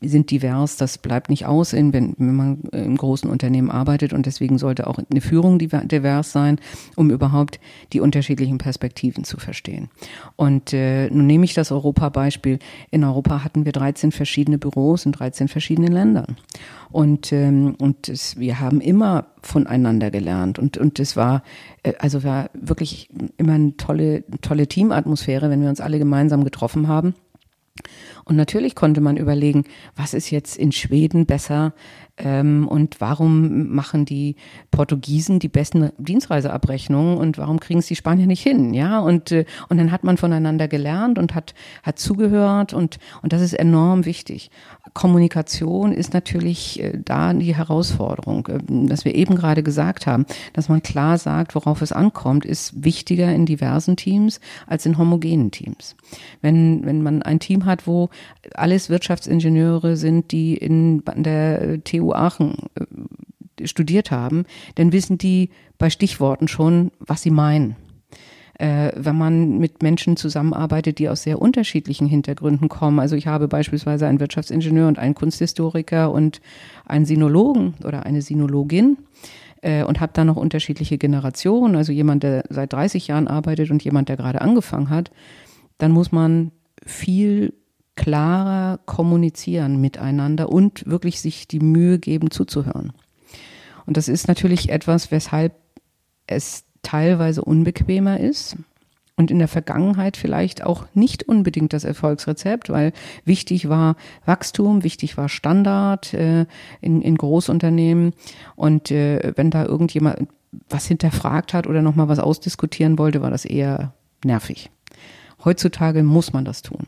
[0.00, 4.58] sind divers, das bleibt nicht aus, wenn, wenn man im großen Unternehmen arbeitet und deswegen
[4.58, 6.58] sollte auch eine Führung divers sein,
[6.96, 7.60] um überhaupt
[7.92, 9.90] die unterschiedlichen Perspektiven zu verstehen.
[10.36, 12.58] Und äh, nun nehme ich das Europa-Beispiel.
[12.90, 16.36] In Europa hatten wir 13 verschiedene Büros in 13 verschiedenen Ländern.
[16.90, 20.58] Und, ähm, und es, wir haben immer voneinander gelernt.
[20.58, 21.42] Und, und es war,
[21.82, 26.69] äh, also war wirklich immer eine tolle, tolle Teamatmosphäre, wenn wir uns alle gemeinsam getroffen
[26.88, 27.14] haben.
[28.24, 29.64] Und natürlich konnte man überlegen,
[29.96, 31.72] was ist jetzt in Schweden besser
[32.22, 34.36] und warum machen die
[34.70, 38.98] Portugiesen die besten Dienstreiseabrechnungen und warum kriegen es die Spanier nicht hin, ja?
[39.00, 43.42] Und äh, und dann hat man voneinander gelernt und hat hat zugehört und und das
[43.42, 44.50] ist enorm wichtig.
[44.94, 50.68] Kommunikation ist natürlich äh, da die Herausforderung, äh, dass wir eben gerade gesagt haben, dass
[50.68, 55.96] man klar sagt, worauf es ankommt, ist wichtiger in diversen Teams als in homogenen Teams.
[56.42, 58.10] Wenn wenn man ein Team hat, wo
[58.54, 64.44] alles Wirtschaftsingenieure sind, die in der TU Aachen äh, studiert haben,
[64.74, 67.76] dann wissen die bei Stichworten schon, was sie meinen.
[68.60, 72.98] Äh, wenn man mit Menschen zusammenarbeitet, die aus sehr unterschiedlichen Hintergründen kommen.
[73.00, 76.42] Also ich habe beispielsweise einen Wirtschaftsingenieur und einen Kunsthistoriker und
[76.84, 78.98] einen Sinologen oder eine Sinologin
[79.62, 83.82] äh, und habe da noch unterschiedliche Generationen, also jemand, der seit 30 Jahren arbeitet und
[83.82, 85.10] jemand, der gerade angefangen hat,
[85.78, 86.52] dann muss man
[86.84, 87.54] viel
[87.96, 92.92] klarer kommunizieren miteinander und wirklich sich die Mühe geben zuzuhören.
[93.86, 95.54] Und das ist natürlich etwas, weshalb
[96.26, 98.56] es teilweise unbequemer ist
[99.16, 102.92] und in der Vergangenheit vielleicht auch nicht unbedingt das Erfolgsrezept, weil
[103.24, 106.46] wichtig war Wachstum, wichtig war Standard äh,
[106.80, 108.14] in, in Großunternehmen
[108.56, 110.28] und äh, wenn da irgendjemand
[110.68, 113.92] was hinterfragt hat oder nochmal was ausdiskutieren wollte, war das eher
[114.24, 114.70] nervig.
[115.44, 116.86] Heutzutage muss man das tun.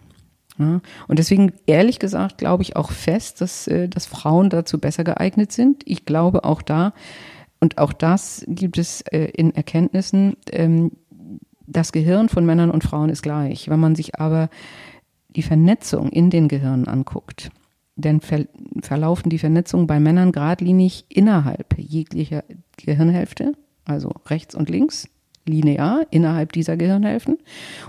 [0.58, 5.04] Ja, und deswegen, ehrlich gesagt, glaube ich auch fest, dass, äh, dass Frauen dazu besser
[5.04, 5.82] geeignet sind.
[5.86, 6.92] Ich glaube auch da,
[7.60, 10.92] und auch das gibt es äh, in Erkenntnissen, ähm,
[11.66, 13.68] das Gehirn von Männern und Frauen ist gleich.
[13.68, 14.50] Wenn man sich aber
[15.28, 17.50] die Vernetzung in den Gehirnen anguckt,
[17.96, 18.46] dann ver
[18.82, 22.42] verlaufen die Vernetzungen bei Männern geradlinig innerhalb jeglicher
[22.76, 23.52] Gehirnhälfte,
[23.84, 25.08] also rechts und links,
[25.46, 27.38] linear innerhalb dieser Gehirnhälften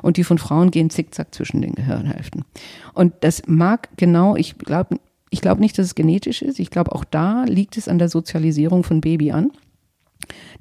[0.02, 2.46] und die von Frauen gehen zickzack zwischen den Gehirnhälften.
[2.94, 4.98] Und das mag genau, ich glaube
[5.34, 6.60] ich glaube nicht, dass es genetisch ist.
[6.60, 9.52] Ich glaube, auch da liegt es an der Sozialisierung von Baby an.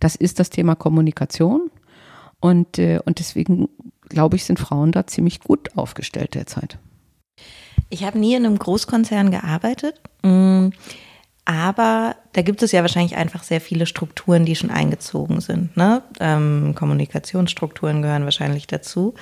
[0.00, 1.70] Das ist das Thema Kommunikation.
[2.40, 3.68] Und, äh, und deswegen,
[4.08, 6.78] glaube ich, sind Frauen da ziemlich gut aufgestellt derzeit.
[7.90, 10.68] Ich habe nie in einem Großkonzern gearbeitet, mm,
[11.44, 15.76] aber da gibt es ja wahrscheinlich einfach sehr viele Strukturen, die schon eingezogen sind.
[15.76, 16.02] Ne?
[16.20, 19.14] Ähm, Kommunikationsstrukturen gehören wahrscheinlich dazu.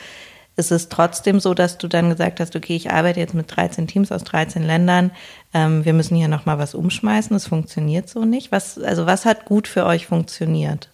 [0.57, 3.87] Ist es trotzdem so, dass du dann gesagt hast, okay, ich arbeite jetzt mit 13
[3.87, 5.11] Teams aus 13 Ländern,
[5.55, 8.53] ähm, wir müssen hier nochmal was umschmeißen, das funktioniert so nicht?
[8.53, 10.91] Was, also was hat gut für euch funktioniert?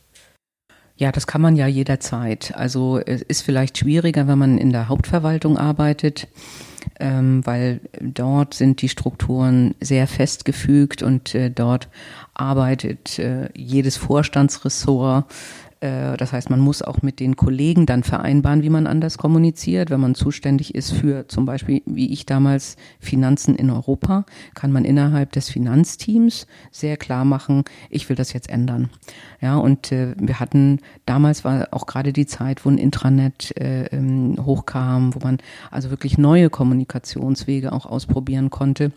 [0.95, 2.55] Ja, das kann man ja jederzeit.
[2.55, 6.29] Also es ist vielleicht schwieriger, wenn man in der Hauptverwaltung arbeitet
[7.01, 11.89] ähm, weil dort sind die Strukturen sehr festgefügt und äh, dort
[12.35, 15.27] arbeitet äh, jedes Vorstandsressort
[15.81, 19.91] das heißt, man muss auch mit den Kollegen dann vereinbaren, wie man anders kommuniziert.
[19.91, 24.87] Wenn man zuständig ist für zum Beispiel, wie ich damals, Finanzen in Europa, kann man
[24.87, 28.89] innerhalb des Finanzteams sehr klar machen, ich will das jetzt ändern.
[29.43, 33.85] Ja, und äh, wir hatten, damals war auch gerade die Zeit, wo ein Intranet äh,
[33.87, 35.39] ähm, hochkam, wo man
[35.71, 38.93] also wirklich neue Kommunikationswege auch ausprobieren konnte.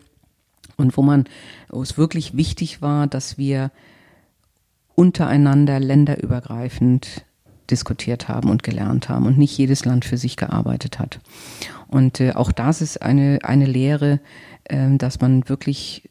[0.78, 1.26] Und wo man,
[1.68, 3.70] wo es wirklich wichtig war, dass wir
[5.00, 7.24] untereinander länderübergreifend
[7.72, 11.22] diskutiert haben und gelernt haben und nicht jedes Land für sich gearbeitet hat.
[11.88, 14.20] Und äh, auch das ist eine, eine Lehre,
[14.66, 16.10] äh, dass man wirklich,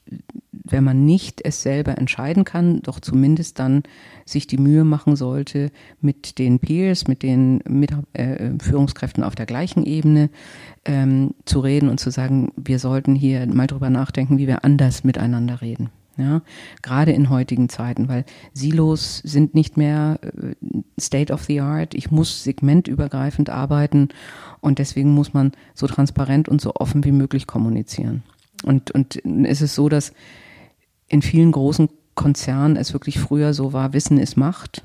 [0.50, 3.82] wenn man nicht es selber entscheiden kann, doch zumindest dann
[4.24, 5.70] sich die Mühe machen sollte,
[6.00, 10.30] mit den Peers, mit den mit, äh, Führungskräften auf der gleichen Ebene
[10.86, 15.04] ähm, zu reden und zu sagen, wir sollten hier mal drüber nachdenken, wie wir anders
[15.04, 15.90] miteinander reden.
[16.18, 16.42] Ja,
[16.82, 20.54] gerade in heutigen Zeiten, weil Silos sind nicht mehr äh,
[21.00, 21.94] State of the Art.
[21.94, 24.08] Ich muss segmentübergreifend arbeiten
[24.60, 28.24] und deswegen muss man so transparent und so offen wie möglich kommunizieren.
[28.64, 30.12] Und, und es ist so, dass
[31.06, 34.84] in vielen großen Konzernen es wirklich früher so war, Wissen ist Macht.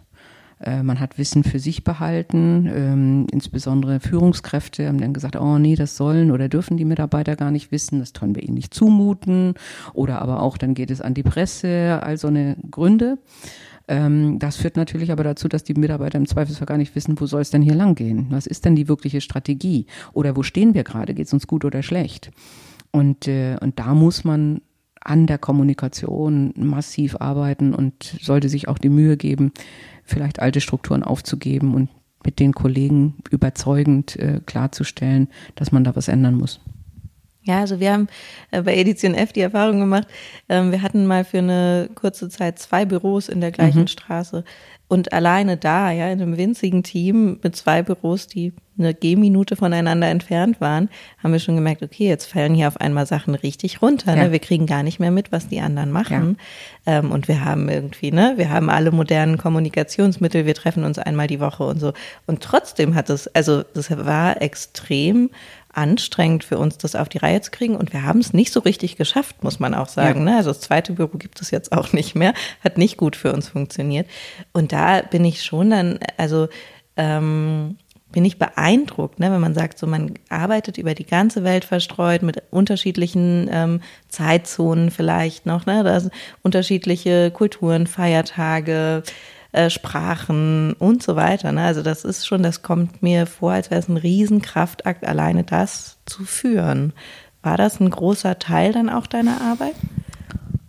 [0.64, 5.76] Äh, man hat Wissen für sich behalten, ähm, insbesondere Führungskräfte haben dann gesagt, oh nee,
[5.76, 9.56] das sollen oder dürfen die Mitarbeiter gar nicht wissen, das können wir ihnen nicht zumuten
[9.94, 13.18] oder aber auch dann geht es an die Presse, all so eine Gründe.
[13.90, 17.26] Ähm, das führt natürlich aber dazu, dass die Mitarbeiter im Zweifelsfall gar nicht wissen, wo
[17.26, 18.28] soll es denn hier lang gehen?
[18.30, 19.88] Was ist denn die wirkliche Strategie?
[20.14, 21.14] Oder wo stehen wir gerade?
[21.14, 22.32] Geht es uns gut oder schlecht?
[22.92, 24.62] Und, äh, und da muss man
[25.04, 29.52] an der Kommunikation massiv arbeiten und sollte sich auch die Mühe geben,
[30.04, 31.90] vielleicht alte Strukturen aufzugeben und
[32.26, 36.62] mit den Kollegen überzeugend äh, klarzustellen, dass man da was ändern muss.
[37.46, 38.08] Ja, also wir haben
[38.52, 40.08] äh, bei Edition F die Erfahrung gemacht,
[40.48, 43.88] ähm, wir hatten mal für eine kurze Zeit zwei Büros in der gleichen mhm.
[43.88, 44.46] Straße.
[44.94, 50.08] Und alleine da, ja, in einem winzigen Team mit zwei Büros, die eine Gehminute voneinander
[50.08, 54.12] entfernt waren, haben wir schon gemerkt, okay, jetzt fallen hier auf einmal Sachen richtig runter.
[54.12, 54.18] Ne?
[54.18, 54.24] Ja.
[54.26, 54.32] Ne?
[54.32, 56.38] Wir kriegen gar nicht mehr mit, was die anderen machen.
[56.86, 57.00] Ja.
[57.00, 61.26] Ähm, und wir haben irgendwie, ne, wir haben alle modernen Kommunikationsmittel, wir treffen uns einmal
[61.26, 61.94] die Woche und so.
[62.28, 65.32] Und trotzdem hat es, also das war extrem
[65.74, 67.76] anstrengend für uns, das auf die Reihe zu kriegen.
[67.76, 70.20] Und wir haben es nicht so richtig geschafft, muss man auch sagen.
[70.20, 70.32] Ja.
[70.32, 70.38] Ne?
[70.38, 72.34] Also das zweite Büro gibt es jetzt auch nicht mehr.
[72.64, 74.08] Hat nicht gut für uns funktioniert.
[74.54, 76.48] Und da bin ich schon dann, also
[76.96, 77.78] ähm,
[78.14, 82.22] bin ich beeindruckt, ne, wenn man sagt, so man arbeitet über die ganze Welt verstreut
[82.22, 89.04] mit unterschiedlichen ähm, Zeitzonen vielleicht noch, ne, da sind unterschiedliche Kulturen, Feiertage,
[89.54, 91.52] äh, Sprachen und so weiter.
[91.52, 91.62] Ne?
[91.62, 96.00] Also das ist schon, das kommt mir vor, als wäre es ein Riesenkraftakt, alleine das
[96.06, 96.92] zu führen.
[97.44, 99.76] War das ein großer Teil dann auch deiner Arbeit?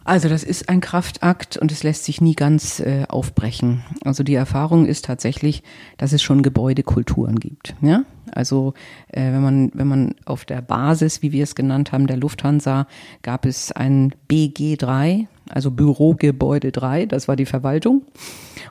[0.04, 3.82] Also das ist ein Kraftakt und es lässt sich nie ganz äh, aufbrechen.
[4.04, 5.62] Also die Erfahrung ist tatsächlich,
[5.96, 7.74] dass es schon Gebäudekulturen gibt.
[7.80, 8.04] Ja?
[8.30, 8.74] Also
[9.08, 12.86] äh, wenn man wenn man auf der Basis, wie wir es genannt haben, der Lufthansa,
[13.22, 18.02] gab es ein BG3, also Bürogebäude 3, das war die Verwaltung.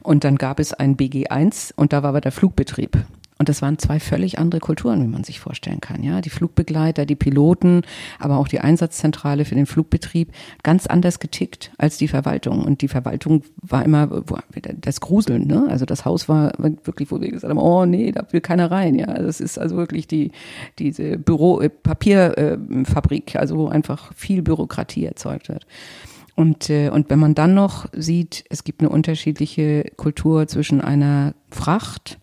[0.02, 2.98] Und dann gab es ein BG1 und da war aber der Flugbetrieb.
[3.44, 6.04] Und das waren zwei völlig andere Kulturen, wie man sich vorstellen kann.
[6.04, 7.82] Ja, die Flugbegleiter, die Piloten,
[8.18, 10.32] aber auch die Einsatzzentrale für den Flugbetrieb
[10.62, 12.64] ganz anders getickt als die Verwaltung.
[12.64, 14.24] Und die Verwaltung war immer
[14.80, 15.48] das Gruseln.
[15.48, 15.68] Ne?
[15.70, 18.96] Also das Haus war wirklich, wo wir gesagt haben, oh nee, da will keiner rein.
[18.96, 20.32] Ja, das ist also wirklich die
[20.80, 25.66] diese Büro Papierfabrik, also wo einfach viel Bürokratie erzeugt wird.
[26.36, 31.36] Und, äh, und wenn man dann noch sieht, es gibt eine unterschiedliche Kultur zwischen einer
[31.52, 32.20] Fracht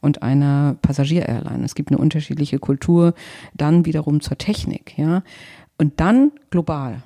[0.00, 1.64] und einer Passagier-Airline.
[1.64, 3.14] Es gibt eine unterschiedliche Kultur
[3.54, 5.22] dann wiederum zur Technik, ja.
[5.78, 7.02] Und dann global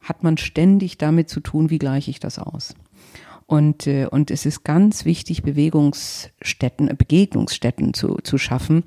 [0.00, 2.74] hat man ständig damit zu tun, wie gleiche ich das aus.
[3.46, 8.84] Und, äh, und es ist ganz wichtig, Bewegungsstätten, Begegnungsstätten zu, zu schaffen.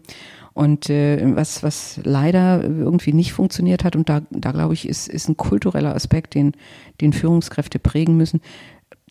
[0.53, 5.07] Und äh, was, was leider irgendwie nicht funktioniert hat, und da, da glaube ich, ist,
[5.07, 6.53] ist ein kultureller Aspekt, den,
[6.99, 8.41] den Führungskräfte prägen müssen.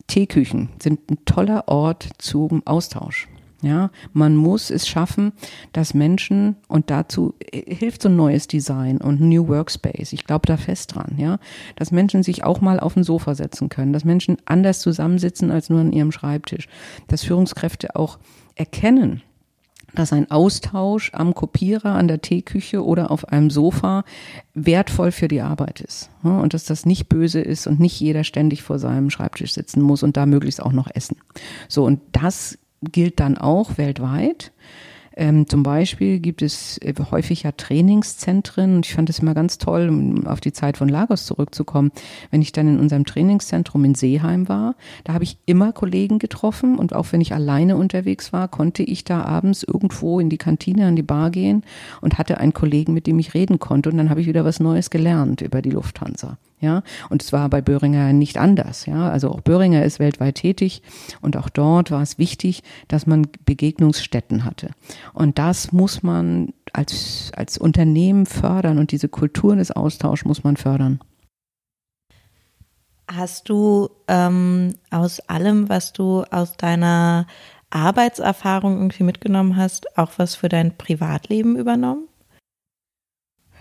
[0.07, 3.27] Teeküchen sind ein toller Ort zum Austausch.
[3.63, 5.33] Ja, man muss es schaffen,
[5.71, 10.13] dass Menschen und dazu hilft so ein neues Design und New Workspace.
[10.13, 11.37] Ich glaube da fest dran, ja,
[11.75, 15.69] dass Menschen sich auch mal auf ein Sofa setzen können, dass Menschen anders zusammensitzen als
[15.69, 16.67] nur an ihrem Schreibtisch,
[17.07, 18.17] dass Führungskräfte auch
[18.55, 19.21] erkennen,
[19.93, 24.03] dass ein Austausch am Kopierer, an der Teeküche oder auf einem Sofa
[24.53, 26.09] wertvoll für die Arbeit ist.
[26.23, 30.03] Und dass das nicht böse ist und nicht jeder ständig vor seinem Schreibtisch sitzen muss
[30.03, 31.17] und da möglichst auch noch essen.
[31.67, 34.51] So, und das gilt dann auch weltweit.
[35.15, 39.57] Ähm, zum Beispiel gibt es äh, häufig ja Trainingszentren und ich fand es immer ganz
[39.57, 41.91] toll, um auf die Zeit von Lagos zurückzukommen.
[42.29, 46.77] Wenn ich dann in unserem Trainingszentrum in Seeheim war, da habe ich immer Kollegen getroffen
[46.77, 50.87] und auch wenn ich alleine unterwegs war, konnte ich da abends irgendwo in die Kantine,
[50.87, 51.63] an die Bar gehen
[51.99, 54.59] und hatte einen Kollegen, mit dem ich reden konnte und dann habe ich wieder was
[54.59, 56.37] Neues gelernt über die Lufthansa.
[56.61, 58.85] Ja, und es war bei Böhringer nicht anders.
[58.85, 60.83] Ja, also auch Böhringer ist weltweit tätig
[61.19, 64.69] und auch dort war es wichtig, dass man Begegnungsstätten hatte.
[65.13, 70.55] Und das muss man als, als Unternehmen fördern und diese Kultur des Austauschs muss man
[70.55, 70.99] fördern.
[73.11, 77.25] Hast du ähm, aus allem, was du aus deiner
[77.71, 82.07] Arbeitserfahrung irgendwie mitgenommen hast, auch was für dein Privatleben übernommen?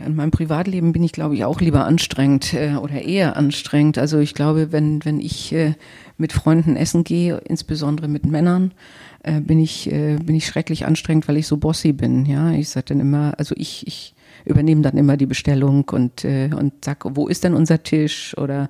[0.04, 3.98] In meinem Privatleben bin ich, glaube ich, auch lieber anstrengend äh, oder eher anstrengend.
[3.98, 5.74] Also ich glaube, wenn, wenn ich äh,
[6.16, 8.72] mit Freunden essen gehe, insbesondere mit Männern,
[9.22, 12.24] äh, bin ich, äh, bin ich schrecklich anstrengend, weil ich so bossy bin.
[12.24, 16.50] Ja, ich sage dann immer, also ich, ich übernehme dann immer die Bestellung und, äh,
[16.56, 18.36] und sag, wo ist denn unser Tisch?
[18.38, 18.68] Oder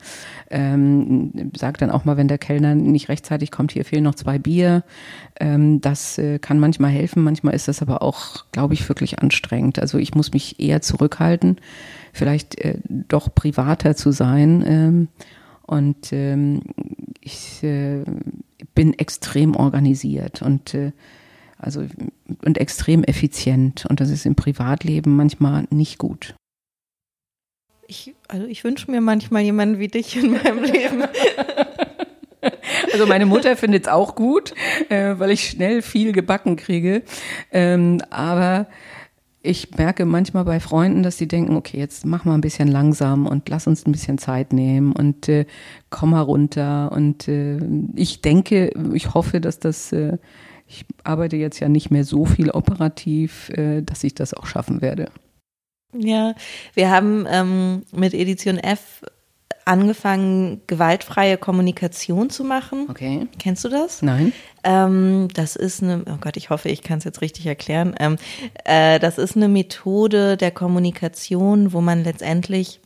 [0.51, 4.39] ähm, sag dann auch mal, wenn der Kellner nicht rechtzeitig kommt, hier fehlen noch zwei
[4.39, 4.85] Bier.
[5.39, 9.79] Ähm, das äh, kann manchmal helfen, manchmal ist das aber auch, glaube ich, wirklich anstrengend.
[9.79, 11.57] Also ich muss mich eher zurückhalten,
[12.13, 14.65] vielleicht äh, doch privater zu sein.
[14.67, 15.09] Ähm,
[15.63, 16.63] und ähm,
[17.21, 18.03] ich äh,
[18.75, 20.93] bin extrem organisiert und äh,
[21.61, 21.85] also
[22.45, 23.87] und extrem effizient.
[23.87, 26.35] Und das ist im Privatleben manchmal nicht gut.
[27.87, 31.05] Ich, also ich wünsche mir manchmal jemanden wie dich in meinem Leben.
[32.93, 34.55] Also meine Mutter findet es auch gut,
[34.89, 37.03] äh, weil ich schnell viel gebacken kriege.
[37.53, 38.67] Ähm, aber
[39.43, 43.27] ich merke manchmal bei Freunden, dass sie denken, okay, jetzt mach mal ein bisschen langsam
[43.27, 45.47] und lass uns ein bisschen Zeit nehmen und äh,
[45.89, 46.93] komm mal runter.
[46.93, 47.59] Und äh,
[47.97, 50.19] ich denke, ich hoffe, dass das äh,
[50.71, 54.81] ich arbeite jetzt ja nicht mehr so viel operativ, äh, dass ich das auch schaffen
[54.81, 55.11] werde.
[55.93, 56.35] Ja,
[56.75, 59.03] wir haben ähm, mit Edition F
[59.65, 62.87] angefangen, gewaltfreie Kommunikation zu machen.
[62.89, 63.27] Okay.
[63.39, 64.01] Kennst du das?
[64.01, 64.33] Nein.
[64.63, 67.95] Ähm, das ist eine, oh Gott, ich hoffe, ich kann es jetzt richtig erklären.
[67.99, 68.17] Ähm,
[68.65, 72.81] äh, das ist eine Methode der Kommunikation, wo man letztendlich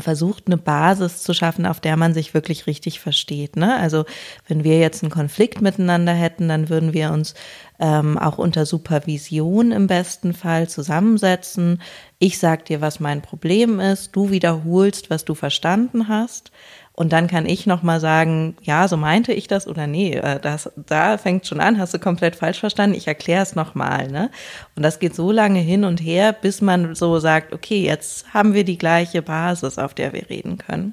[0.00, 3.56] versucht, eine Basis zu schaffen, auf der man sich wirklich richtig versteht.
[3.56, 3.76] Ne?
[3.76, 4.04] Also
[4.46, 7.34] wenn wir jetzt einen Konflikt miteinander hätten, dann würden wir uns
[7.78, 11.80] ähm, auch unter Supervision im besten Fall zusammensetzen.
[12.18, 16.50] Ich sag dir, was mein Problem ist, du wiederholst, was du verstanden hast.
[16.94, 20.70] Und dann kann ich nochmal sagen, ja, so meinte ich das oder nee, äh, das,
[20.76, 24.08] da fängt schon an, hast du komplett falsch verstanden, ich erkläre es nochmal.
[24.08, 24.30] Ne?
[24.76, 28.52] Und das geht so lange hin und her, bis man so sagt, okay, jetzt haben
[28.52, 30.92] wir die gleiche Basis, auf der wir reden können.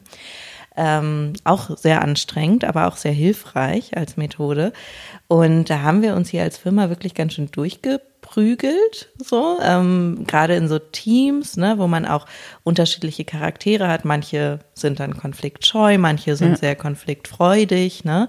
[0.77, 4.71] Ähm, auch sehr anstrengend, aber auch sehr hilfreich als Methode.
[5.27, 10.23] Und da haben wir uns hier als Firma wirklich ganz schön durchge prügelt, so, ähm,
[10.27, 12.27] gerade in so Teams, ne, wo man auch
[12.63, 14.05] unterschiedliche Charaktere hat.
[14.05, 16.57] Manche sind dann konfliktscheu, manche sind ja.
[16.57, 18.27] sehr konfliktfreudig, ne.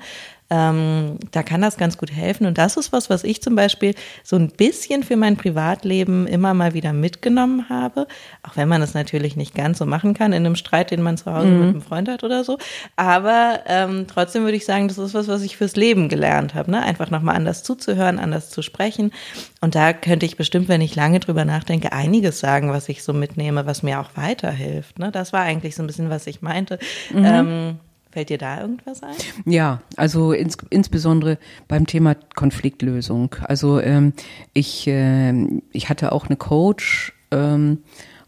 [0.50, 2.46] Ähm, da kann das ganz gut helfen.
[2.46, 6.54] Und das ist was, was ich zum Beispiel so ein bisschen für mein Privatleben immer
[6.54, 8.08] mal wieder mitgenommen habe.
[8.42, 11.16] Auch wenn man es natürlich nicht ganz so machen kann in einem Streit, den man
[11.16, 11.58] zu Hause mhm.
[11.60, 12.58] mit einem Freund hat oder so.
[12.96, 16.70] Aber ähm, trotzdem würde ich sagen, das ist was, was ich fürs Leben gelernt habe.
[16.72, 16.82] Ne?
[16.82, 19.12] Einfach nochmal anders zuzuhören, anders zu sprechen.
[19.60, 23.12] Und da könnte ich bestimmt, wenn ich lange drüber nachdenke, einiges sagen, was ich so
[23.12, 24.98] mitnehme, was mir auch weiterhilft.
[24.98, 25.12] Ne?
[25.12, 26.80] Das war eigentlich so ein bisschen, was ich meinte.
[27.12, 27.24] Mhm.
[27.24, 27.78] Ähm,
[28.12, 29.14] Fällt dir da irgendwas ein?
[29.44, 33.36] Ja, also ins, insbesondere beim Thema Konfliktlösung.
[33.42, 34.12] Also ähm,
[34.52, 35.32] ich, äh,
[35.72, 37.78] ich hatte auch eine Coach, ähm,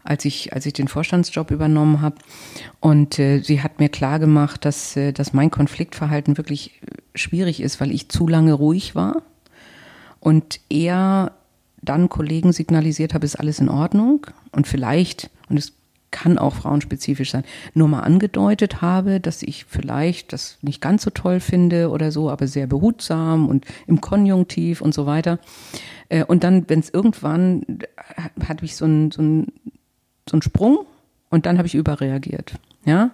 [0.03, 2.15] als ich, als ich den Vorstandsjob übernommen habe.
[2.79, 6.79] Und äh, sie hat mir klar gemacht, dass, äh, dass mein Konfliktverhalten wirklich
[7.13, 9.23] schwierig ist, weil ich zu lange ruhig war
[10.21, 11.33] und eher
[11.81, 14.27] dann Kollegen signalisiert habe, ist alles in Ordnung.
[14.53, 15.73] Und vielleicht, und es
[16.13, 17.43] kann auch frauenspezifisch sein,
[17.73, 22.29] nur mal angedeutet habe, dass ich vielleicht das nicht ganz so toll finde oder so,
[22.29, 25.39] aber sehr behutsam und im Konjunktiv und so weiter.
[26.07, 27.79] Äh, und dann, wenn es irgendwann,
[28.47, 29.47] hatte ich so einen so einen,
[30.29, 30.85] so einen Sprung
[31.29, 32.53] und dann habe ich überreagiert.
[32.85, 33.11] Ja.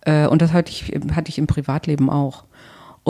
[0.00, 2.44] Äh, und das hatte ich, hatte ich im Privatleben auch.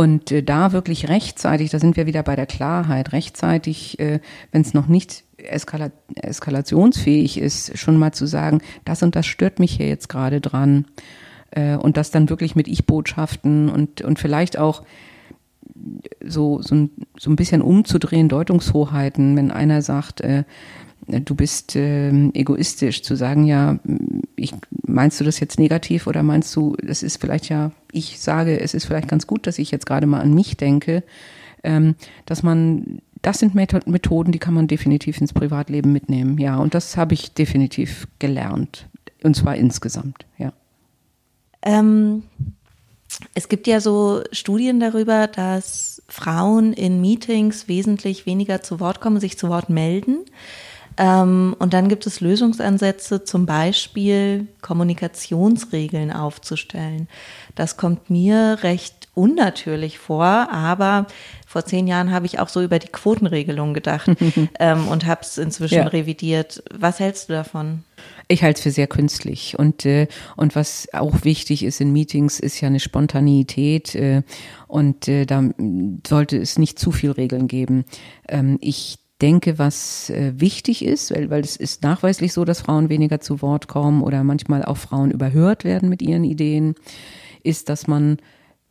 [0.01, 4.20] Und äh, da wirklich rechtzeitig, da sind wir wieder bei der Klarheit, rechtzeitig, äh,
[4.51, 9.59] wenn es noch nicht eskala eskalationsfähig ist, schon mal zu sagen, das und das stört
[9.59, 10.86] mich hier jetzt gerade dran.
[11.51, 14.84] Äh, und das dann wirklich mit Ich-Botschaften und, und vielleicht auch
[16.24, 20.44] so, so, ein, so ein bisschen umzudrehen, Deutungshoheiten, wenn einer sagt, äh,
[21.09, 23.78] du bist äh, egoistisch, zu sagen, ja,
[24.34, 24.55] ich,
[24.86, 28.74] meinst du das jetzt negativ oder meinst du, das ist vielleicht ja, ich sage, es
[28.74, 31.03] ist vielleicht ganz gut, dass ich jetzt gerade mal an mich denke,
[31.62, 31.95] ähm,
[32.26, 36.97] dass man, das sind Methoden, die kann man definitiv ins Privatleben mitnehmen, ja, und das
[36.97, 38.88] habe ich definitiv gelernt,
[39.22, 40.53] und zwar insgesamt, ja.
[41.62, 42.22] Ähm,
[43.34, 49.20] es gibt ja so Studien darüber, dass Frauen in Meetings wesentlich weniger zu Wort kommen,
[49.20, 50.18] sich zu Wort melden.
[51.01, 57.09] Ähm, und dann gibt es Lösungsansätze, zum Beispiel Kommunikationsregeln aufzustellen.
[57.55, 61.07] Das kommt mir recht unnatürlich vor, aber
[61.46, 64.11] vor zehn Jahren habe ich auch so über die Quotenregelung gedacht
[64.61, 65.86] ähm, und habe es inzwischen ja.
[65.86, 66.62] revidiert.
[66.72, 67.82] Was hältst du davon?
[68.28, 72.38] Ich halte es für sehr künstlich und äh, und was auch wichtig ist in Meetings
[72.38, 74.22] ist ja eine Spontaneität äh,
[74.68, 75.44] und äh, da
[76.07, 77.84] sollte es nicht zu viel Regeln geben.
[78.28, 82.88] Ähm, ich denke, was äh, wichtig ist, weil, weil es ist nachweislich so, dass Frauen
[82.88, 86.74] weniger zu Wort kommen oder manchmal auch Frauen überhört werden mit ihren Ideen,
[87.42, 88.18] ist, dass man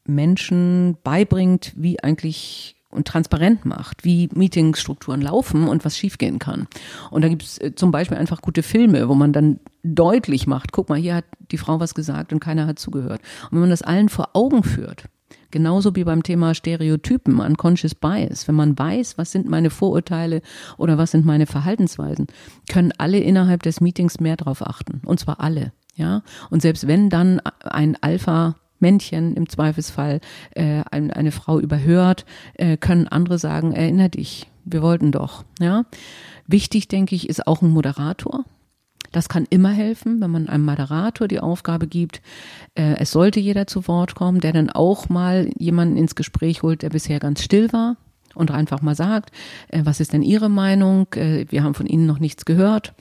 [0.06, 6.68] Menschen beibringt, wie eigentlich und transparent macht, wie Meetingstrukturen laufen und was schiefgehen kann.
[7.12, 10.72] Und da gibt es äh, zum Beispiel einfach gute Filme, wo man dann deutlich macht,
[10.72, 13.22] guck mal, hier hat die Frau was gesagt und keiner hat zugehört.
[13.44, 15.06] Und wenn man das allen vor Augen führt,
[15.52, 18.48] Genauso wie beim Thema Stereotypen, Unconscious Bias.
[18.48, 20.42] Wenn man weiß, was sind meine Vorurteile
[20.78, 22.28] oder was sind meine Verhaltensweisen,
[22.70, 25.02] können alle innerhalb des Meetings mehr drauf achten.
[25.06, 25.72] Und zwar alle.
[25.96, 26.24] Ja.
[26.50, 30.22] Und selbst wenn dann ein Alpha Männchen im Zweifelsfall
[30.52, 35.44] äh, eine, Frau überhört, äh, können andere sagen, erinner dich, wir wollten doch.
[35.60, 35.84] Ja,
[36.48, 38.46] wichtig denke ich ist auch ein Moderator,
[39.12, 42.22] das kann immer helfen, wenn man einem Moderator die Aufgabe gibt,
[42.76, 46.82] äh, es sollte jeder zu Wort kommen, der dann auch mal jemanden ins Gespräch holt,
[46.82, 47.98] der bisher ganz still war
[48.36, 49.32] und einfach mal sagt,
[49.70, 51.08] äh, was ist denn Ihre Meinung?
[51.16, 52.94] Äh, wir haben von Ihnen noch nichts gehört.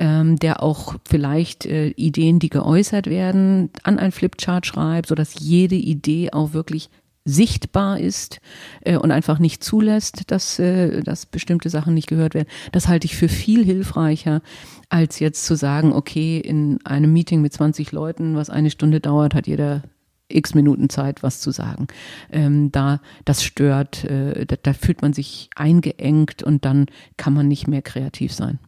[0.00, 5.76] Ähm, der auch vielleicht äh, Ideen, die geäußert werden, an ein Flipchart schreibt, sodass jede
[5.76, 6.90] Idee auch wirklich
[7.24, 8.40] sichtbar ist
[8.82, 12.48] äh, und einfach nicht zulässt, dass, äh, dass bestimmte Sachen nicht gehört werden.
[12.72, 14.42] Das halte ich für viel hilfreicher,
[14.90, 19.34] als jetzt zu sagen, okay, in einem Meeting mit 20 Leuten, was eine Stunde dauert,
[19.34, 19.82] hat jeder
[20.28, 21.86] x Minuten Zeit, was zu sagen.
[22.30, 27.48] Ähm, da das stört, äh, da, da fühlt man sich eingeengt und dann kann man
[27.48, 28.58] nicht mehr kreativ sein.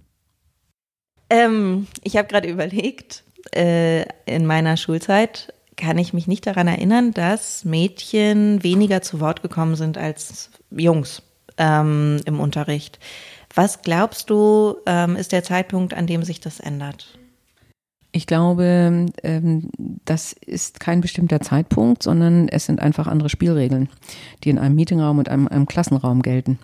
[1.29, 7.13] Ähm, ich habe gerade überlegt, äh, in meiner Schulzeit kann ich mich nicht daran erinnern,
[7.13, 11.23] dass Mädchen weniger zu Wort gekommen sind als Jungs
[11.59, 12.99] ähm, im Unterricht.
[13.55, 17.19] Was glaubst du, ähm, ist der Zeitpunkt, an dem sich das ändert?
[18.13, 19.69] Ich glaube, ähm,
[20.07, 23.91] das ist kein bestimmter Zeitpunkt, sondern es sind einfach andere Spielregeln,
[24.43, 26.59] die in einem Meetingraum und einem, einem Klassenraum gelten.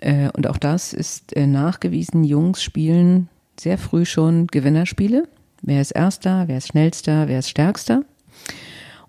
[0.00, 2.24] Äh, und auch das ist äh, nachgewiesen.
[2.24, 3.28] Jungs spielen
[3.60, 5.28] sehr früh schon Gewinnerspiele.
[5.60, 8.04] Wer ist Erster, wer ist Schnellster, wer ist Stärkster.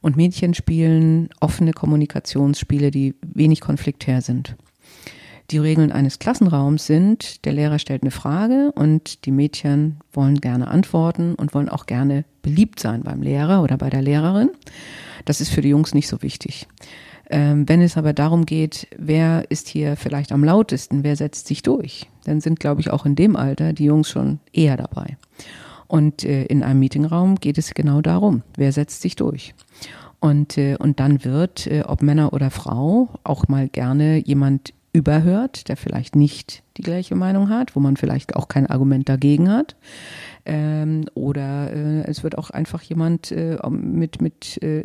[0.02, 4.56] Und Mädchen spielen offene Kommunikationsspiele, die wenig konfliktär sind.
[5.52, 10.68] Die Regeln eines Klassenraums sind, der Lehrer stellt eine Frage und die Mädchen wollen gerne
[10.68, 14.52] antworten und wollen auch gerne beliebt sein beim Lehrer oder bei der Lehrerin.
[15.26, 16.68] Das ist für die Jungs nicht so wichtig.
[17.32, 21.64] Ähm, wenn es aber darum geht, wer ist hier vielleicht am lautesten, wer setzt sich
[21.64, 25.18] durch, dann sind, glaube ich, auch in dem Alter die Jungs schon eher dabei.
[25.89, 29.55] Und äh, in einem Meetingraum geht es genau darum, wer setzt sich durch.
[30.19, 35.67] Und, äh, und dann wird, äh, ob Männer oder Frau, auch mal gerne jemand überhört,
[35.67, 39.75] der vielleicht nicht die gleiche Meinung hat, wo man vielleicht auch kein Argument dagegen hat.
[40.45, 44.83] Ähm, oder äh, es wird auch einfach jemand äh, mit, mit äh,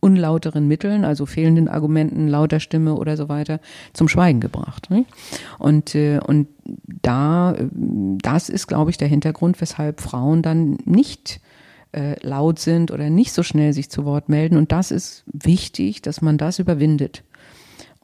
[0.00, 3.60] unlauteren Mitteln, also fehlenden Argumenten, lauter Stimme oder so weiter,
[3.92, 4.90] zum Schweigen gebracht.
[4.90, 5.04] Ne?
[5.58, 6.48] Und, äh, und
[7.02, 11.40] da, das ist, glaube ich, der Hintergrund, weshalb Frauen dann nicht
[11.92, 14.56] äh, laut sind oder nicht so schnell sich zu Wort melden.
[14.56, 17.22] Und das ist wichtig, dass man das überwindet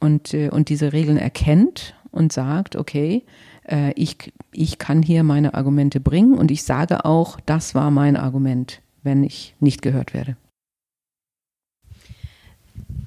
[0.01, 3.25] und, äh, und diese Regeln erkennt und sagt, okay,
[3.69, 8.17] äh, ich, ich kann hier meine Argumente bringen und ich sage auch, das war mein
[8.17, 10.37] Argument, wenn ich nicht gehört werde.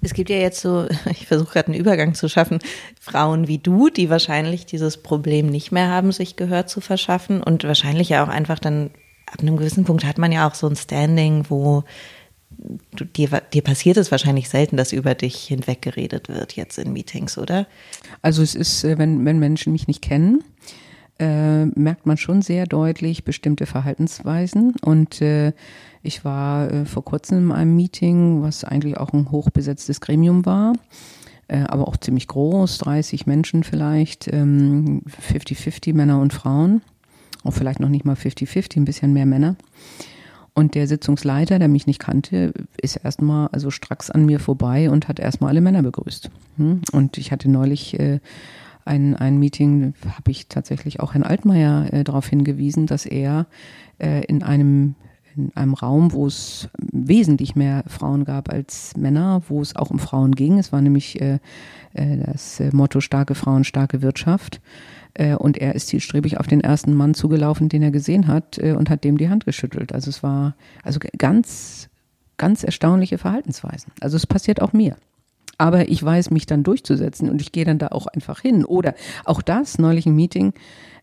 [0.02, 2.60] Es gibt ja jetzt so, ich versuche gerade einen Übergang zu schaffen,
[3.00, 7.64] Frauen wie du, die wahrscheinlich dieses Problem nicht mehr haben, sich Gehör zu verschaffen und
[7.64, 8.92] wahrscheinlich ja auch einfach dann
[9.26, 11.84] ab einem gewissen Punkt hat man ja auch so ein Standing, wo
[12.96, 17.38] du, dir, dir passiert es wahrscheinlich selten, dass über dich hinweggeredet wird jetzt in Meetings,
[17.38, 17.68] oder?
[18.22, 20.44] Also es ist, äh, wenn, wenn Menschen mich nicht kennen,
[21.20, 24.74] äh, merkt man schon sehr deutlich bestimmte Verhaltensweisen.
[24.82, 25.54] Und äh,
[26.02, 30.74] ich war äh, vor kurzem in einem Meeting, was eigentlich auch ein hochbesetztes Gremium war,
[31.48, 36.82] äh, aber auch ziemlich groß, 30 Menschen vielleicht, 50-50 ähm, Männer und Frauen,
[37.44, 39.56] auch vielleicht noch nicht mal 50-50, ein bisschen mehr Männer.
[40.54, 45.08] Und der Sitzungsleiter, der mich nicht kannte, ist erstmal also stracks an mir vorbei und
[45.08, 46.30] hat erstmal alle Männer begrüßt.
[46.58, 46.82] Hm?
[46.92, 48.20] Und ich hatte neulich äh,
[48.90, 53.46] ein, ein Meeting, habe ich tatsächlich auch Herrn Altmaier äh, darauf hingewiesen, dass er
[54.00, 54.96] äh, in einem
[55.36, 60.00] in einem Raum, wo es wesentlich mehr Frauen gab als Männer, wo es auch um
[60.00, 60.58] Frauen ging.
[60.58, 61.38] Es war nämlich äh,
[61.94, 64.60] äh das Motto starke Frauen, starke Wirtschaft.
[65.14, 68.74] Äh, und er ist zielstrebig auf den ersten Mann zugelaufen, den er gesehen hat, äh,
[68.74, 69.94] und hat dem die Hand geschüttelt.
[69.94, 71.90] Also es war also ganz,
[72.38, 73.94] ganz erstaunliche Verhaltensweisen.
[74.02, 74.96] Also es passiert auch mir.
[75.60, 78.64] Aber ich weiß, mich dann durchzusetzen und ich gehe dann da auch einfach hin.
[78.64, 78.96] Oder
[79.26, 80.54] auch das, neulich ein Meeting,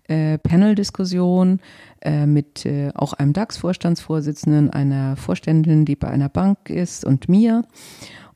[0.08, 1.60] äh, Panel-Diskussion
[2.00, 7.64] äh, mit äh, auch einem DAX-Vorstandsvorsitzenden, einer Vorständin, die bei einer Bank ist und mir.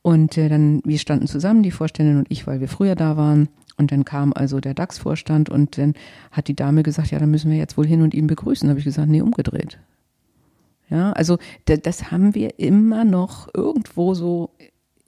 [0.02, 3.48] Und äh, dann, wir standen zusammen, die Vorständin und ich, weil wir früher da waren.
[3.78, 5.94] Und dann kam also der DAX-Vorstand und dann
[6.32, 8.66] hat die Dame gesagt, ja, dann müssen wir jetzt wohl hin und ihn begrüßen.
[8.66, 9.78] Da habe ich gesagt, nee, umgedreht.
[10.90, 14.50] Ja, also das haben wir immer noch irgendwo so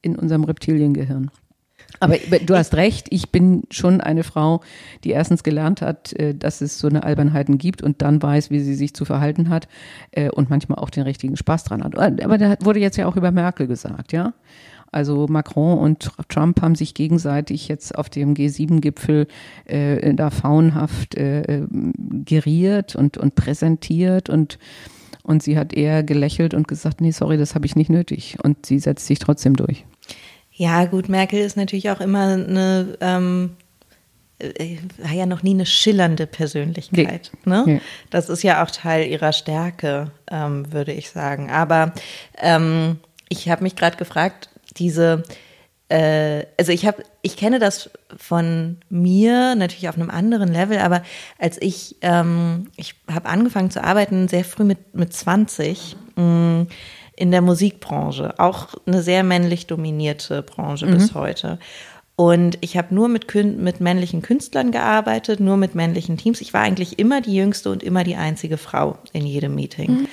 [0.03, 1.31] in unserem Reptiliengehirn.
[2.01, 4.61] Aber du hast recht, ich bin schon eine Frau,
[5.05, 8.61] die erstens gelernt hat, äh, dass es so eine Albernheiten gibt und dann weiß, wie
[8.61, 9.69] sie sich zu verhalten hat
[10.11, 11.97] äh, und manchmal auch den richtigen Spaß dran hat.
[11.99, 14.35] Aber da wurde jetzt ja auch über Merkel gesagt, ja.
[14.91, 19.27] Also Macron und Trump haben sich gegenseitig jetzt auf dem G7-Gipfel
[19.65, 24.59] äh, da faunhaft geriert und, und präsentiert und
[25.23, 28.37] und sie hat eher gelächelt und gesagt, nee, sorry, das habe ich nicht nötig.
[28.43, 29.85] Und sie setzt sich trotzdem durch.
[30.51, 33.57] Ja, gut, Merkel ist natürlich auch immer eine, ähm,
[34.39, 37.31] äh, war ja noch nie eine schillernde Persönlichkeit.
[37.45, 37.51] Nee.
[37.51, 37.62] Ne?
[37.66, 37.81] Nee.
[38.11, 41.51] Das ist ja auch Teil ihrer Stärke, ähm, würde ich sagen.
[41.51, 41.93] Aber
[42.39, 42.99] ähm,
[43.29, 45.23] ich habe mich gerade gefragt, diese,
[45.93, 51.03] äh, also ich habe, ich kenne das von mir natürlich auf einem anderen Level, aber
[51.38, 56.66] als ich, ähm, ich habe angefangen zu arbeiten sehr früh mit, mit 20 mh, mm,
[57.14, 60.95] in der Musikbranche, auch eine sehr männlich dominierte Branche mhm.
[60.95, 61.59] bis heute.
[62.16, 66.40] Und ich habe nur mit, mit männlichen Künstlern gearbeitet, nur mit männlichen Teams.
[66.40, 69.90] Ich war eigentlich immer die jüngste und immer die einzige Frau in jedem Meeting.
[69.90, 70.09] Mhm.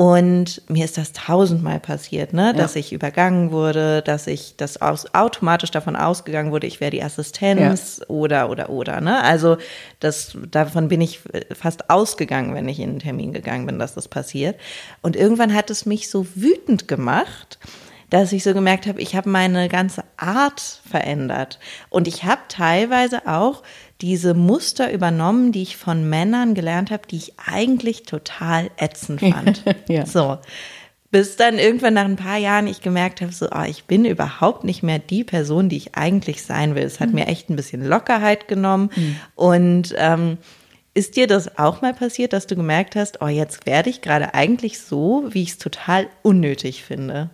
[0.00, 2.54] Und mir ist das tausendmal passiert, ne?
[2.54, 2.80] dass ja.
[2.80, 7.98] ich übergangen wurde, dass ich das aus, automatisch davon ausgegangen wurde, ich wäre die Assistenz
[7.98, 8.06] ja.
[8.08, 9.02] oder oder oder.
[9.02, 9.22] Ne?
[9.22, 9.58] Also
[9.98, 11.20] das, davon bin ich
[11.52, 14.58] fast ausgegangen, wenn ich in einen Termin gegangen bin, dass das passiert.
[15.02, 17.58] Und irgendwann hat es mich so wütend gemacht,
[18.08, 21.58] dass ich so gemerkt habe, ich habe meine ganze Art verändert.
[21.90, 23.62] Und ich habe teilweise auch
[24.00, 29.64] diese Muster übernommen, die ich von Männern gelernt habe, die ich eigentlich total ätzend fand.
[29.88, 30.06] ja.
[30.06, 30.38] So.
[31.10, 34.62] Bis dann irgendwann nach ein paar Jahren ich gemerkt habe, so, oh, ich bin überhaupt
[34.62, 36.84] nicht mehr die Person, die ich eigentlich sein will.
[36.84, 37.16] Es hat mhm.
[37.16, 38.90] mir echt ein bisschen Lockerheit genommen.
[38.94, 39.16] Mhm.
[39.34, 40.38] Und ähm,
[40.94, 44.34] ist dir das auch mal passiert, dass du gemerkt hast, oh, jetzt werde ich gerade
[44.34, 47.30] eigentlich so, wie ich es total unnötig finde?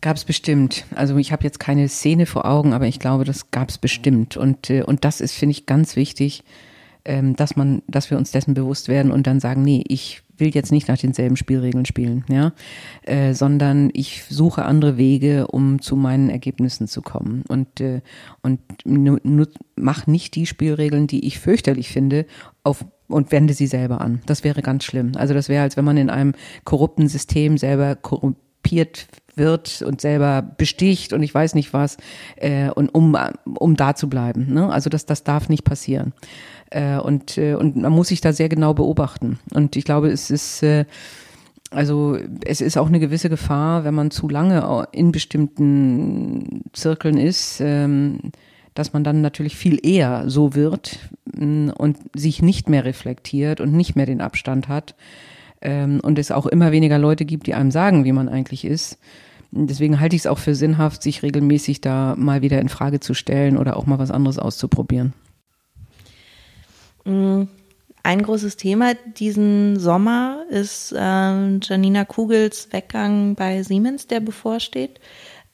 [0.00, 0.84] Gab es bestimmt.
[0.94, 4.36] Also ich habe jetzt keine Szene vor Augen, aber ich glaube, das gab es bestimmt.
[4.36, 6.44] Und, äh, und das ist, finde ich, ganz wichtig,
[7.04, 10.50] ähm, dass man, dass wir uns dessen bewusst werden und dann sagen, nee, ich will
[10.54, 12.52] jetzt nicht nach denselben Spielregeln spielen, ja,
[13.02, 18.02] äh, sondern ich suche andere Wege, um zu meinen Ergebnissen zu kommen und äh,
[18.42, 18.60] und
[19.76, 22.26] mach nicht die Spielregeln, die ich fürchterlich finde,
[22.64, 24.20] auf und wende sie selber an.
[24.26, 25.12] Das wäre ganz schlimm.
[25.16, 26.34] Also das wäre, als wenn man in einem
[26.64, 27.96] korrupten System selber
[28.66, 29.06] korrumpiert
[29.36, 31.98] wird und selber besticht und ich weiß nicht was,
[32.36, 34.52] äh, und um, um da zu bleiben.
[34.52, 34.70] Ne?
[34.72, 36.14] Also das, das darf nicht passieren.
[36.70, 39.38] Äh, und, äh, und man muss sich da sehr genau beobachten.
[39.52, 40.86] Und ich glaube, es ist äh,
[41.70, 47.60] also es ist auch eine gewisse Gefahr, wenn man zu lange in bestimmten Zirkeln ist,
[47.60, 48.30] ähm,
[48.74, 50.98] dass man dann natürlich viel eher so wird
[51.34, 54.94] mm, und sich nicht mehr reflektiert und nicht mehr den Abstand hat
[55.62, 58.98] ähm, und es auch immer weniger Leute gibt, die einem sagen, wie man eigentlich ist
[59.52, 63.14] deswegen halte ich es auch für sinnhaft, sich regelmäßig da mal wieder in Frage zu
[63.14, 65.12] stellen oder auch mal was anderes auszuprobieren.
[67.04, 67.44] Mm,
[68.02, 75.00] ein großes Thema diesen Sommer ist ähm, Janina Kugels Weggang bei Siemens, der bevorsteht,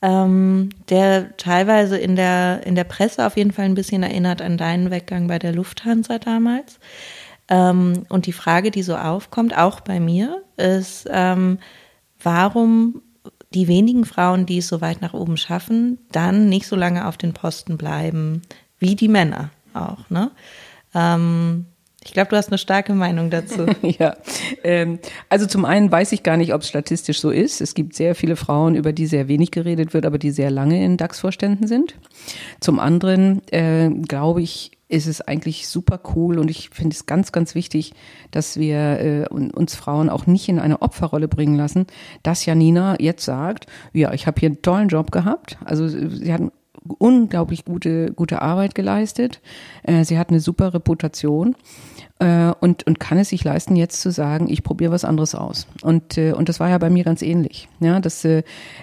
[0.02, 4.56] ähm, der teilweise in der, in der Presse auf jeden Fall ein bisschen erinnert an
[4.56, 6.78] deinen Weggang bei der Lufthansa damals.
[7.48, 11.58] Ähm, und die Frage, die so aufkommt, auch bei mir, ist, ähm,
[12.22, 13.02] warum
[13.54, 17.16] die wenigen Frauen, die es so weit nach oben schaffen, dann nicht so lange auf
[17.16, 18.42] den Posten bleiben
[18.78, 20.10] wie die Männer auch.
[20.10, 20.30] Ne?
[20.94, 21.66] Ähm,
[22.04, 23.66] ich glaube, du hast eine starke Meinung dazu.
[23.82, 24.16] ja,
[24.64, 27.60] ähm, also zum einen weiß ich gar nicht, ob es statistisch so ist.
[27.60, 30.84] Es gibt sehr viele Frauen, über die sehr wenig geredet wird, aber die sehr lange
[30.84, 31.94] in DAX-Vorständen sind.
[32.60, 37.32] Zum anderen äh, glaube ich, ist es eigentlich super cool und ich finde es ganz,
[37.32, 37.94] ganz wichtig,
[38.30, 41.86] dass wir äh, uns Frauen auch nicht in eine Opferrolle bringen lassen,
[42.22, 45.56] dass Janina jetzt sagt, ja, ich habe hier einen tollen Job gehabt.
[45.64, 46.42] Also sie hat
[46.98, 49.40] unglaublich gute, gute Arbeit geleistet.
[49.82, 51.56] Äh, sie hat eine super Reputation
[52.18, 55.66] äh, und, und kann es sich leisten, jetzt zu sagen, ich probiere was anderes aus.
[55.80, 58.42] Und, äh, und das war ja bei mir ganz ähnlich, ja, dass äh,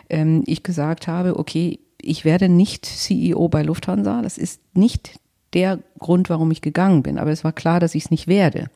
[0.09, 4.23] ähm, ich gesagt habe, okay, ich werde nicht CEO bei Lufthansa.
[4.23, 5.19] Das ist nicht
[5.53, 7.17] der Grund, warum ich gegangen bin.
[7.17, 8.69] Aber es war klar, dass ich es nicht werde.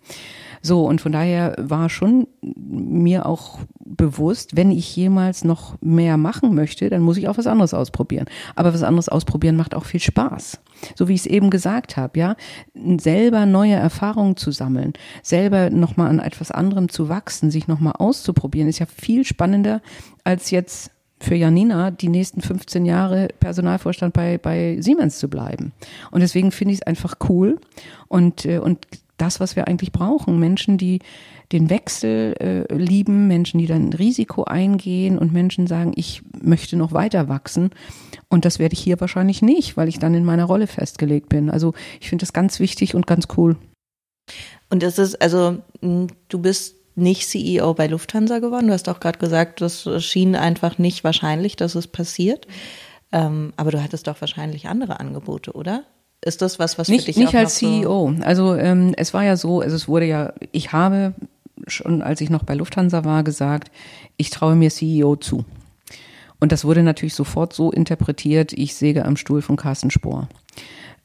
[0.66, 6.56] So, und von daher war schon mir auch bewusst, wenn ich jemals noch mehr machen
[6.56, 8.28] möchte, dann muss ich auch was anderes ausprobieren.
[8.56, 10.62] Aber was anderes ausprobieren macht auch viel Spaß.
[10.96, 12.38] So wie ich es eben gesagt habe, ja,
[12.98, 18.70] selber neue Erfahrungen zu sammeln, selber nochmal an etwas anderem zu wachsen, sich nochmal auszuprobieren,
[18.70, 19.82] ist ja viel spannender
[20.24, 20.93] als jetzt
[21.24, 25.72] für Janina die nächsten 15 Jahre Personalvorstand bei, bei Siemens zu bleiben.
[26.12, 27.60] Und deswegen finde ich es einfach cool
[28.10, 28.86] und, äh, und
[29.18, 30.40] das, was wir eigentlich brauchen.
[30.40, 31.00] Menschen, die
[31.52, 36.92] den Wechsel äh, lieben, Menschen, die dann Risiko eingehen und Menschen sagen, ich möchte noch
[36.92, 37.70] weiter wachsen.
[38.28, 41.50] Und das werde ich hier wahrscheinlich nicht, weil ich dann in meiner Rolle festgelegt bin.
[41.50, 43.56] Also ich finde das ganz wichtig und ganz cool.
[44.70, 48.68] Und das ist, also du bist nicht CEO bei Lufthansa geworden.
[48.68, 52.48] Du hast auch gerade gesagt, das schien einfach nicht wahrscheinlich, dass es passiert.
[53.12, 55.84] Ähm, aber du hattest doch wahrscheinlich andere Angebote, oder?
[56.22, 58.14] Ist das was, was nicht, für dich nicht als CEO?
[58.22, 61.14] Also ähm, es war ja so, also es wurde ja, ich habe
[61.68, 63.72] schon, als ich noch bei Lufthansa war, gesagt,
[64.18, 65.46] ich traue mir CEO zu.
[66.40, 70.28] Und das wurde natürlich sofort so interpretiert, ich säge am Stuhl von Carsten Spohr.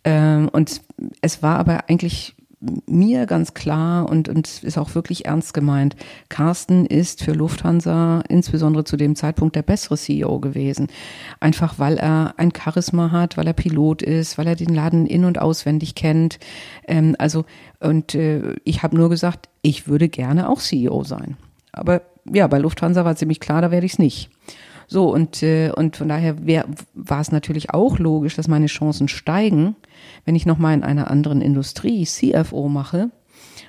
[0.05, 0.81] Ähm, und
[1.21, 5.95] es war aber eigentlich mir ganz klar und, und ist auch wirklich ernst gemeint,
[6.29, 10.89] Carsten ist für Lufthansa insbesondere zu dem Zeitpunkt der bessere CEO gewesen.
[11.39, 15.25] Einfach weil er ein Charisma hat, weil er Pilot ist, weil er den Laden in-
[15.25, 16.39] und auswendig kennt.
[16.87, 17.45] Ähm, also,
[17.79, 21.37] und äh, ich habe nur gesagt, ich würde gerne auch CEO sein.
[21.71, 22.03] Aber
[22.33, 24.31] ja, bei Lufthansa war ziemlich klar, da werde ich es nicht.
[24.89, 26.37] So, und, äh, und von daher
[26.95, 29.77] war es natürlich auch logisch, dass meine Chancen steigen,
[30.29, 33.11] wenn ich nochmal in einer anderen Industrie CFO mache,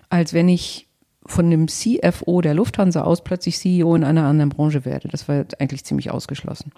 [0.10, 0.90] als wenn ich
[1.26, 5.08] von dem CFO der Lufthansa aus plötzlich CEO in einer anderen Branche werde.
[5.08, 6.74] Das war eigentlich ziemlich ausgeschlossen.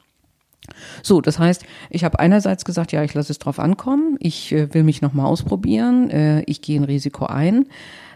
[1.01, 4.71] So, das heißt, ich habe einerseits gesagt, ja, ich lasse es drauf ankommen, ich äh,
[4.71, 7.65] will mich nochmal ausprobieren, äh, ich gehe ein Risiko ein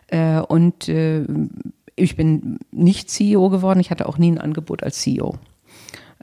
[0.09, 1.25] äh, und äh,
[1.95, 5.39] ich bin nicht CEO geworden, ich hatte auch nie ein Angebot als CEO.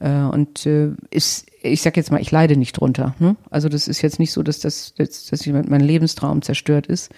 [0.02, 3.14] Äh, und äh, ist, ich sag jetzt mal, ich leide nicht drunter.
[3.20, 3.36] Ne?
[3.50, 7.10] Also das ist jetzt nicht so, dass das, dass, dass mein Lebenstraum zerstört ist.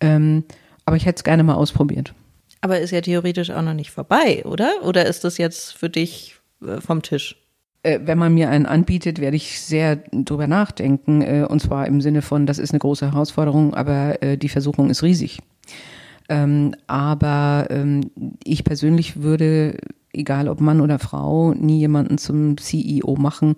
[0.00, 0.44] Ähm,
[0.84, 2.14] aber ich hätte es gerne mal ausprobiert.
[2.60, 4.70] Aber ist ja theoretisch auch noch nicht vorbei, oder?
[4.82, 7.36] Oder ist das jetzt für dich äh, vom Tisch?
[7.82, 11.46] Wenn man mir einen anbietet, werde ich sehr drüber nachdenken.
[11.46, 15.38] Und zwar im Sinne von, das ist eine große Herausforderung, aber die Versuchung ist riesig.
[16.28, 18.10] Ähm, aber ähm,
[18.44, 19.78] ich persönlich würde
[20.12, 23.54] egal ob Mann oder Frau, nie jemanden zum CEO machen,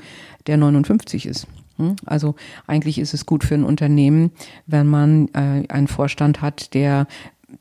[0.46, 1.46] der 59 ist.
[1.76, 1.96] Hm?
[2.05, 2.34] Also
[2.66, 4.30] eigentlich ist es gut für ein Unternehmen,
[4.66, 7.07] wenn man äh, einen Vorstand hat, der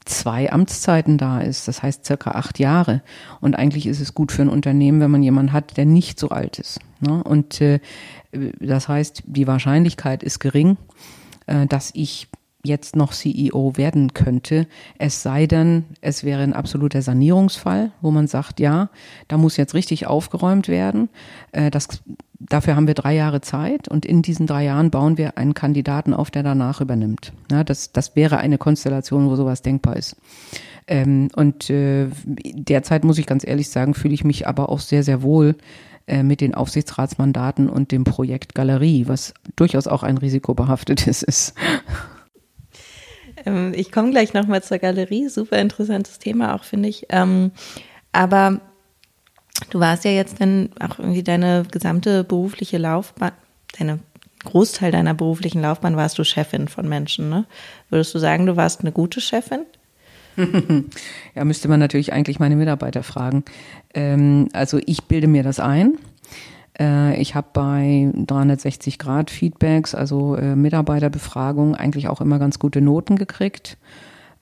[0.05, 3.01] zwei Amtszeiten da ist, das heißt circa acht Jahre.
[3.39, 6.29] Und eigentlich ist es gut für ein Unternehmen, wenn man jemanden hat, der nicht so
[6.29, 6.79] alt ist.
[6.99, 7.23] Ne?
[7.23, 7.79] Und äh,
[8.59, 10.77] das heißt, die Wahrscheinlichkeit ist gering,
[11.47, 12.29] äh, dass ich
[12.63, 14.67] jetzt noch CEO werden könnte.
[14.97, 18.89] Es sei denn, es wäre ein absoluter Sanierungsfall, wo man sagt, ja,
[19.27, 21.09] da muss jetzt richtig aufgeräumt werden.
[21.51, 21.87] Äh, das,
[22.39, 26.13] dafür haben wir drei Jahre Zeit und in diesen drei Jahren bauen wir einen Kandidaten
[26.13, 27.33] auf, der danach übernimmt.
[27.51, 30.15] Ja, das, das wäre eine Konstellation, wo sowas denkbar ist.
[30.87, 35.03] Ähm, und äh, derzeit muss ich ganz ehrlich sagen, fühle ich mich aber auch sehr,
[35.03, 35.55] sehr wohl
[36.07, 41.53] äh, mit den Aufsichtsratsmandaten und dem Projekt Galerie, was durchaus auch ein risikobehaftetes ist.
[43.45, 45.29] Ähm, ich komme gleich nochmal zur Galerie.
[45.29, 47.07] Super interessantes Thema auch, finde ich.
[47.09, 47.51] Ähm,
[48.11, 48.61] aber
[49.69, 53.31] Du warst ja jetzt dann auch irgendwie deine gesamte berufliche Laufbahn,
[53.77, 53.99] deine
[54.43, 57.45] Großteil deiner beruflichen Laufbahn warst du Chefin von Menschen, ne?
[57.89, 59.65] Würdest du sagen, du warst eine gute Chefin?
[61.35, 63.43] ja, müsste man natürlich eigentlich meine Mitarbeiter fragen.
[63.93, 65.97] Ähm, also ich bilde mir das ein.
[66.81, 72.81] Äh, ich habe bei 360 Grad Feedbacks, also äh, Mitarbeiterbefragungen, eigentlich auch immer ganz gute
[72.81, 73.77] Noten gekriegt.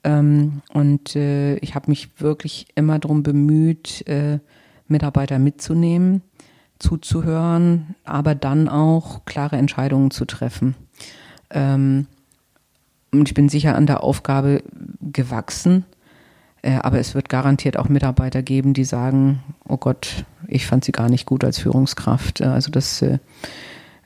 [0.03, 4.05] Ähm, und äh, ich habe mich wirklich immer darum bemüht,
[4.87, 6.23] Mitarbeiter mitzunehmen,
[6.79, 10.75] zuzuhören, aber dann auch klare Entscheidungen zu treffen.
[11.51, 12.07] Ähm,
[13.11, 14.63] und ich bin sicher an der Aufgabe
[15.01, 15.85] gewachsen.
[16.61, 20.91] Äh, aber es wird garantiert auch Mitarbeiter geben, die sagen, oh Gott, ich fand sie
[20.91, 22.41] gar nicht gut als Führungskraft.
[22.41, 23.19] Äh, also das, äh,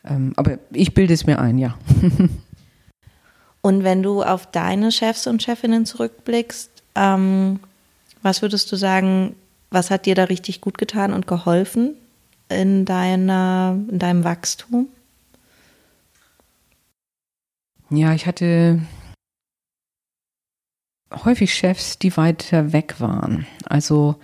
[0.05, 1.75] ähm, aber ich bilde es mir ein, ja.
[3.61, 7.61] Und wenn du auf deine Chefs und Chefinnen zurückblickst, ähm,
[8.21, 9.35] was würdest du sagen,
[9.71, 11.95] was hat dir da richtig gut getan und geholfen
[12.49, 14.87] in, deiner, in deinem Wachstum?
[17.89, 18.81] Ja, ich hatte
[21.25, 23.45] häufig Chefs, die weiter weg waren.
[23.65, 24.15] Also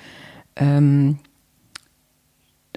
[0.55, 1.19] ähm,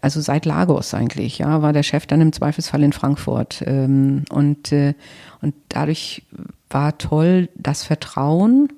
[0.03, 3.63] also seit Lagos eigentlich, ja, war der Chef dann im Zweifelsfall in Frankfurt.
[3.65, 4.95] Ähm, und, äh,
[5.41, 6.23] und dadurch
[6.69, 8.69] war toll das Vertrauen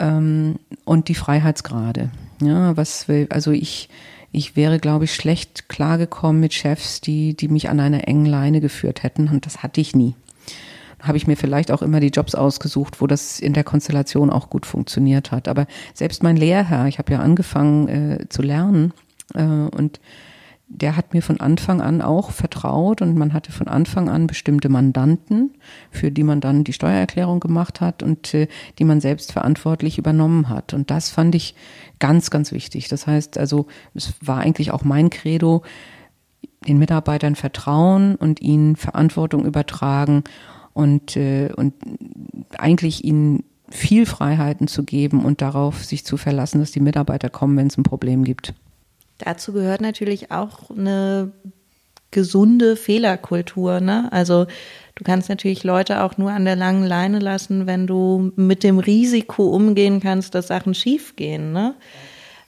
[0.00, 2.10] ähm, und die Freiheitsgrade.
[2.42, 3.88] Ja, was will, also ich,
[4.32, 8.60] ich wäre, glaube ich, schlecht klargekommen mit Chefs, die, die mich an einer engen Leine
[8.60, 9.28] geführt hätten.
[9.28, 10.16] Und das hatte ich nie
[11.06, 14.50] habe ich mir vielleicht auch immer die Jobs ausgesucht, wo das in der Konstellation auch
[14.50, 15.48] gut funktioniert hat.
[15.48, 18.92] Aber selbst mein Lehrherr, ich habe ja angefangen äh, zu lernen
[19.34, 20.00] äh, und
[20.66, 24.68] der hat mir von Anfang an auch vertraut und man hatte von Anfang an bestimmte
[24.68, 25.54] Mandanten,
[25.90, 28.48] für die man dann die Steuererklärung gemacht hat und äh,
[28.78, 30.74] die man selbst verantwortlich übernommen hat.
[30.74, 31.54] Und das fand ich
[31.98, 32.88] ganz, ganz wichtig.
[32.88, 35.62] Das heißt also, es war eigentlich auch mein Credo,
[36.66, 40.24] den Mitarbeitern vertrauen und ihnen Verantwortung übertragen
[40.74, 41.74] und, äh, und
[42.58, 47.56] eigentlich ihnen viel Freiheiten zu geben und darauf sich zu verlassen, dass die Mitarbeiter kommen,
[47.56, 48.52] wenn es ein Problem gibt.
[49.18, 51.32] Dazu gehört natürlich auch eine
[52.10, 53.80] gesunde Fehlerkultur.
[53.80, 54.08] Ne?
[54.12, 54.46] Also
[54.94, 58.78] du kannst natürlich Leute auch nur an der langen Leine lassen, wenn du mit dem
[58.78, 61.52] Risiko umgehen kannst, dass Sachen schiefgehen.
[61.52, 61.74] Ne?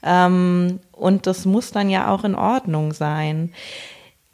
[0.02, 3.52] Ähm, und das muss dann ja auch in Ordnung sein.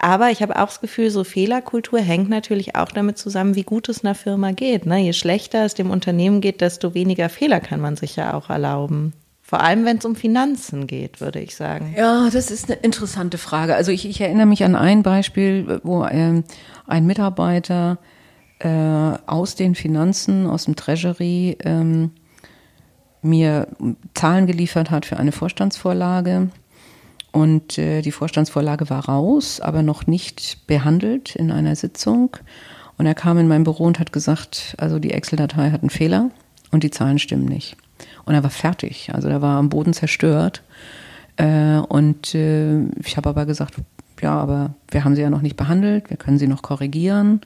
[0.03, 3.88] Aber ich habe auch das Gefühl, so Fehlerkultur hängt natürlich auch damit zusammen, wie gut
[3.88, 4.84] es einer Firma geht.
[4.84, 4.98] Ne?
[4.98, 9.12] Je schlechter es dem Unternehmen geht, desto weniger Fehler kann man sich ja auch erlauben.
[9.42, 11.94] Vor allem, wenn es um Finanzen geht, würde ich sagen.
[11.96, 13.76] Ja, das ist eine interessante Frage.
[13.76, 16.42] Also ich, ich erinnere mich an ein Beispiel, wo ähm,
[16.88, 17.98] ein Mitarbeiter
[18.59, 18.68] äh,
[19.26, 22.11] aus den Finanzen, aus dem Treasury, ähm,
[23.22, 23.68] mir
[24.14, 26.50] Zahlen geliefert hat für eine Vorstandsvorlage
[27.33, 32.37] und äh, die Vorstandsvorlage war raus, aber noch nicht behandelt in einer Sitzung.
[32.99, 36.30] Und er kam in mein Büro und hat gesagt, also die Excel-Datei hat einen Fehler
[36.70, 37.76] und die Zahlen stimmen nicht.
[38.24, 40.62] Und er war fertig, also er war am Boden zerstört.
[41.37, 43.76] Äh, und äh, ich habe aber gesagt,
[44.20, 47.41] ja, aber wir haben sie ja noch nicht behandelt, wir können sie noch korrigieren.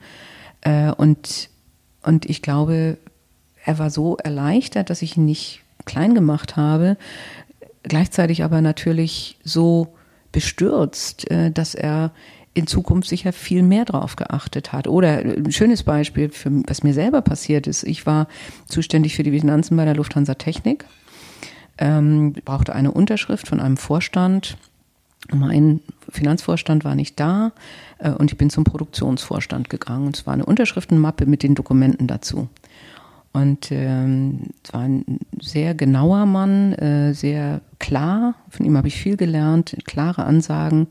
[0.61, 1.49] Äh, und,
[2.03, 2.97] und ich glaube,
[3.63, 6.97] er war so erleichtert, dass ich ihn nicht klein gemacht habe,
[7.83, 9.95] gleichzeitig aber natürlich so
[10.31, 12.11] bestürzt, äh, dass er
[12.57, 14.87] in Zukunft sicher viel mehr drauf geachtet hat.
[14.87, 17.83] Oder ein schönes Beispiel, für, was mir selber passiert ist.
[17.83, 18.27] Ich war
[18.67, 20.85] zuständig für die Finanzen bei der Lufthansa Technik,
[21.77, 24.57] ähm, brauchte eine Unterschrift von einem Vorstand.
[25.31, 27.51] Mein Finanzvorstand war nicht da
[27.99, 30.07] äh, und ich bin zum Produktionsvorstand gegangen.
[30.07, 32.49] Und es war eine Unterschriftenmappe mit den Dokumenten dazu.
[33.33, 38.35] Und ähm, es war ein sehr genauer Mann, äh, sehr klar.
[38.49, 40.87] Von ihm habe ich viel gelernt, klare Ansagen.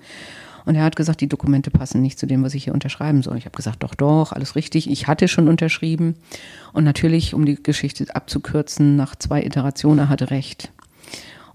[0.65, 3.39] Und er hat gesagt, die Dokumente passen nicht zu dem, was ich hier unterschreiben soll.
[3.39, 4.91] Ich habe gesagt, doch, doch, alles richtig.
[4.91, 6.17] Ich hatte schon unterschrieben.
[6.73, 10.73] Und natürlich, um die Geschichte abzukürzen, nach zwei Iterationen, er hatte recht.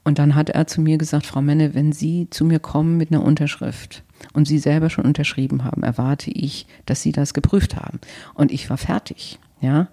[0.04, 3.12] Und dann hat er zu mir gesagt, Frau Menne, wenn Sie zu mir kommen mit
[3.12, 4.04] einer Unterschrift
[4.34, 8.00] und Sie selber schon unterschrieben haben, erwarte ich, dass Sie das geprüft haben.
[8.34, 9.40] Und ich war fertig.
[9.60, 9.90] Ja,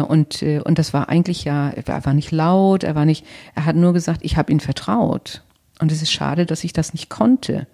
[0.00, 3.24] und, äh, und das war eigentlich ja, er war nicht laut, er war nicht,
[3.54, 5.42] er hat nur gesagt, ich habe ihm vertraut.
[5.80, 7.66] Und es ist schade, dass ich das nicht konnte.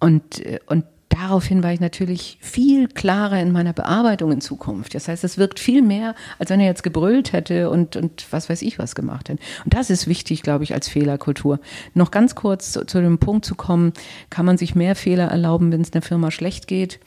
[0.00, 4.94] Und, äh, und daraufhin war ich natürlich viel klarer in meiner Bearbeitung in Zukunft.
[4.94, 8.48] Das heißt, es wirkt viel mehr, als wenn er jetzt gebrüllt hätte und, und was
[8.48, 9.42] weiß ich was gemacht hätte.
[9.64, 11.60] Und das ist wichtig, glaube ich, als Fehlerkultur.
[11.94, 13.92] Noch ganz kurz zu, zu dem Punkt zu kommen,
[14.30, 17.00] kann man sich mehr Fehler erlauben, wenn es einer Firma schlecht geht?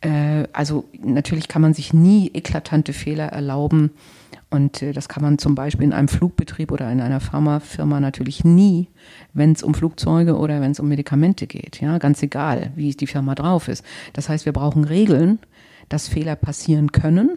[0.00, 3.90] Äh, also natürlich kann man sich nie eklatante Fehler erlauben
[4.50, 8.44] Und äh, das kann man zum Beispiel in einem Flugbetrieb oder in einer Pharmafirma natürlich
[8.44, 8.88] nie,
[9.34, 11.80] wenn es um Flugzeuge oder wenn es um Medikamente geht.
[11.80, 13.84] Ja, ganz egal, wie die Firma drauf ist.
[14.14, 15.38] Das heißt, wir brauchen Regeln,
[15.88, 17.36] dass Fehler passieren können,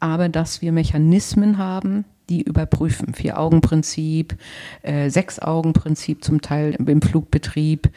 [0.00, 3.14] aber dass wir Mechanismen haben, die überprüfen.
[3.14, 4.36] Vier-Augen-Prinzip,
[4.82, 7.90] äh, Sechs-Augen-Prinzip zum Teil im Flugbetrieb,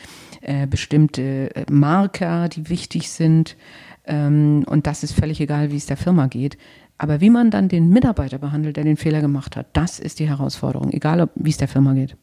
[0.45, 3.55] äh, bestimmte äh, Marker, die wichtig sind.
[4.05, 6.57] Ähm, und das ist völlig egal, wie es der Firma geht.
[6.97, 10.29] Aber wie man dann den Mitarbeiter behandelt, der den Fehler gemacht hat, das ist die
[10.29, 12.15] Herausforderung, egal ob, wie es der Firma geht.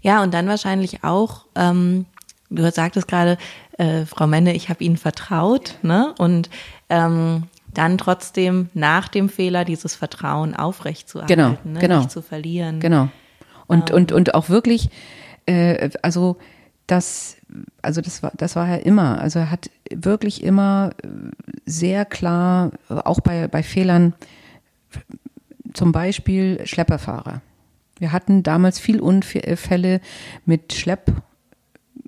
[0.00, 2.06] Ja, und dann wahrscheinlich auch, ähm,
[2.50, 3.38] du sagtest gerade,
[3.78, 6.14] äh, Frau Menne, ich habe Ihnen vertraut, ne?
[6.18, 6.48] Und
[6.88, 7.44] ähm,
[7.74, 11.80] dann trotzdem nach dem Fehler dieses Vertrauen aufrechtzuerhalten, genau, ne?
[11.80, 11.98] genau.
[11.98, 12.80] nicht zu verlieren.
[12.80, 13.08] Genau.
[13.66, 13.96] Und, Ähm.
[13.96, 14.88] und, und auch wirklich,
[15.46, 16.36] äh, also
[16.86, 17.36] das,
[17.82, 19.20] also das war, das war er immer.
[19.20, 21.08] Also er hat wirklich immer äh,
[21.64, 24.14] sehr klar, auch bei, bei Fehlern,
[25.74, 27.42] zum Beispiel Schlepperfahrer.
[27.98, 30.00] Wir hatten damals viel Unfälle
[30.44, 31.12] mit Schlepp,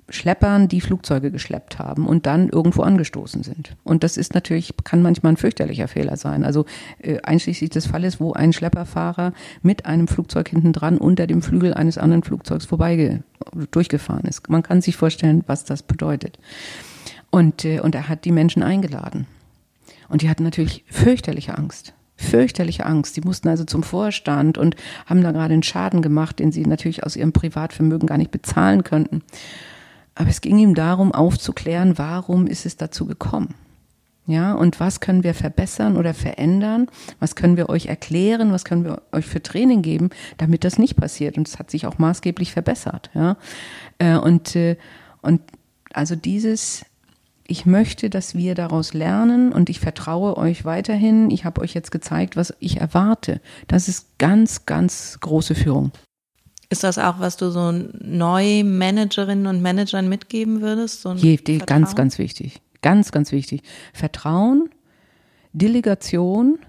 [0.09, 3.75] Schleppern, die Flugzeuge geschleppt haben und dann irgendwo angestoßen sind.
[3.83, 6.43] Und das ist natürlich, kann manchmal ein fürchterlicher Fehler sein.
[6.43, 6.65] Also
[6.99, 11.73] äh, einschließlich des Falles, wo ein Schlepperfahrer mit einem Flugzeug hinten dran unter dem Flügel
[11.73, 13.21] eines anderen Flugzeugs vorbei
[13.71, 14.49] durchgefahren ist.
[14.49, 16.39] Man kann sich vorstellen, was das bedeutet.
[17.29, 19.27] Und, äh, und er hat die Menschen eingeladen.
[20.07, 21.93] Und die hatten natürlich fürchterliche Angst.
[22.17, 23.15] Fürchterliche Angst.
[23.15, 27.03] Die mussten also zum Vorstand und haben da gerade einen Schaden gemacht, den sie natürlich
[27.05, 29.23] aus ihrem Privatvermögen gar nicht bezahlen könnten.
[30.19, 33.55] Aber es ging ihm darum, aufzuklären, warum ist es dazu gekommen.
[34.27, 36.87] Ja, und was können wir verbessern oder verändern?
[37.21, 38.51] Was können wir euch erklären?
[38.51, 41.37] Was können wir euch für Training geben, damit das nicht passiert?
[41.37, 43.09] Und es hat sich auch maßgeblich verbessert.
[43.15, 43.37] Ja,
[43.97, 44.75] Äh, und, äh,
[45.21, 45.41] und
[45.93, 46.85] also dieses,
[47.47, 51.31] ich möchte, dass wir daraus lernen und ich vertraue euch weiterhin.
[51.31, 53.39] Ich habe euch jetzt gezeigt, was ich erwarte.
[53.67, 55.93] Das ist ganz, ganz große Führung.
[56.69, 61.01] Ist das auch, was du so neu Managerinnen und Managern mitgeben würdest?
[61.01, 62.61] So Je, ganz, ganz wichtig.
[62.81, 63.63] Ganz, ganz wichtig.
[63.91, 64.69] Vertrauen,
[65.51, 66.59] Delegation,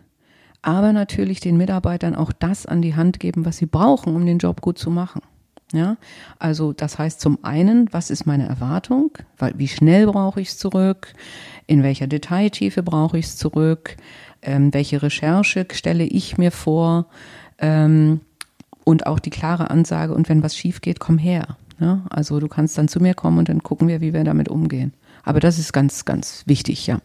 [0.62, 4.38] aber natürlich den Mitarbeitern auch das an die Hand geben, was sie brauchen, um den
[4.38, 5.20] Job gut zu machen.
[5.72, 5.98] Ja,
[6.38, 9.12] also das heißt zum einen, was ist meine Erwartung?
[9.38, 11.12] Weil, wie schnell brauche ich es zurück?
[11.68, 13.96] In welcher Detailtiefe brauche ich es zurück?
[14.42, 17.06] Ähm, welche Recherche stelle ich mir vor?
[17.58, 18.20] Ähm,
[18.84, 21.56] und auch die klare Ansage, und wenn was schief geht, komm her.
[21.78, 24.48] Ja, also du kannst dann zu mir kommen und dann gucken wir, wie wir damit
[24.50, 24.92] umgehen.
[25.24, 27.00] Aber das ist ganz, ganz wichtig, ja.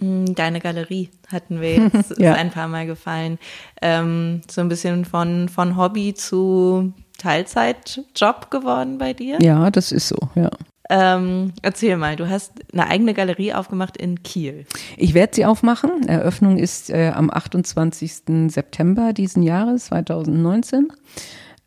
[0.00, 2.34] Mm, Deine Galerie hatten wir jetzt Ja.
[2.34, 3.38] ein paar Mal gefallen.
[3.80, 9.38] Ähm, so ein bisschen von, von Hobby zu Teilzeitjob geworden bei dir.
[9.40, 10.50] Ja, das ist so, ja.
[10.90, 14.66] Ähm, erzähl mal, du hast eine eigene Galerie aufgemacht in Kiel.
[14.96, 16.06] Ich werde sie aufmachen.
[16.06, 18.48] Eröffnung ist äh, am 28.
[18.48, 20.88] September diesen Jahres, 2019.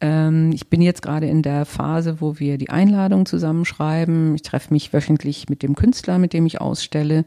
[0.02, 4.36] Ähm, ich bin jetzt gerade in der Phase, wo wir die Einladung zusammenschreiben.
[4.36, 7.26] Ich treffe mich wöchentlich mit dem Künstler, mit dem ich ausstelle.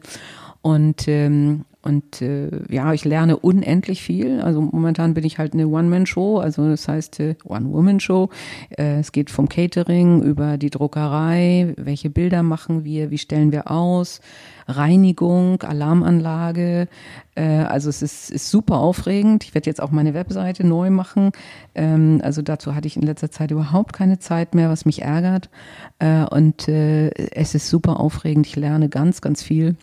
[0.61, 4.41] Und, ähm, und äh, ja, ich lerne unendlich viel.
[4.41, 8.29] Also momentan bin ich halt eine One-Man-Show, also das heißt äh, One-Woman-Show.
[8.77, 13.71] Äh, es geht vom Catering über die Druckerei, welche Bilder machen wir, wie stellen wir
[13.71, 14.21] aus,
[14.67, 16.87] Reinigung, Alarmanlage.
[17.33, 19.43] Äh, also es ist, ist super aufregend.
[19.43, 21.31] Ich werde jetzt auch meine Webseite neu machen.
[21.73, 25.49] Ähm, also dazu hatte ich in letzter Zeit überhaupt keine Zeit mehr, was mich ärgert.
[25.97, 28.45] Äh, und äh, es ist super aufregend.
[28.45, 29.75] Ich lerne ganz, ganz viel.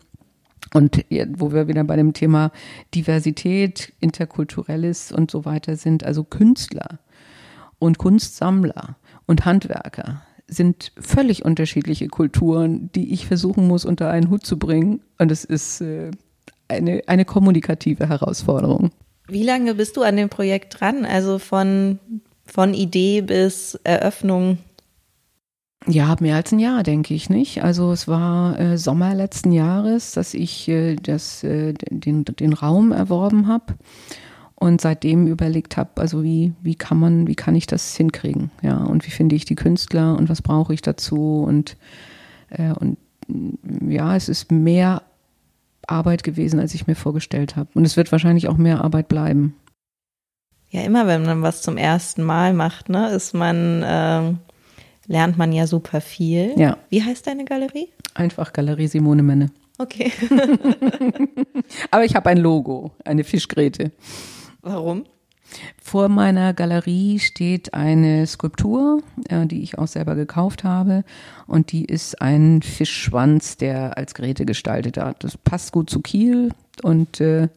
[0.75, 1.05] Und
[1.37, 2.53] wo wir wieder bei dem Thema
[2.95, 6.99] Diversität, Interkulturelles und so weiter sind, also Künstler
[7.79, 8.97] und Kunstsammler
[9.27, 15.03] und Handwerker sind völlig unterschiedliche Kulturen, die ich versuchen muss, unter einen Hut zu bringen.
[15.19, 16.11] Und es ist äh,
[16.69, 18.91] eine, eine kommunikative Herausforderung.
[19.29, 21.05] Wie lange bist du an dem Projekt dran?
[21.05, 21.99] Also von,
[22.47, 24.59] von Idee bis Eröffnung?
[25.87, 27.63] Ja, mehr als ein Jahr, denke ich nicht.
[27.63, 32.93] Also es war äh, Sommer letzten Jahres, dass ich äh, das, äh, den, den Raum
[32.93, 33.75] erworben habe
[34.55, 38.51] und seitdem überlegt habe, also wie, wie kann man, wie kann ich das hinkriegen?
[38.61, 41.45] Ja, und wie finde ich die Künstler und was brauche ich dazu?
[41.47, 41.77] Und,
[42.51, 42.99] äh, und
[43.29, 45.03] mm, ja, es ist mehr
[45.87, 47.71] Arbeit gewesen, als ich mir vorgestellt habe.
[47.75, 49.55] Und es wird wahrscheinlich auch mehr Arbeit bleiben.
[50.71, 54.39] Ja, immer wenn man was zum ersten Mal macht, ne, ist man, ähm,
[55.09, 56.55] lernt man ja super viel.
[56.57, 56.79] Ja.
[56.89, 57.89] Wie heißt deine Galerie?
[58.15, 59.51] Einfach Galerie Simone Menne.
[59.79, 60.13] Okay.
[61.91, 63.93] Aber ich habe ein Logo, eine Fischgräte.
[64.63, 65.05] Warum?
[65.83, 71.05] Vor meiner Galerie steht eine Skulptur, äh, die ich auch selber gekauft habe.
[71.47, 75.25] Und die ist ein Fischschwanz, der als Grete gestaltet hat.
[75.25, 76.51] Das passt gut zu Kiel,
[76.83, 77.49] und äh,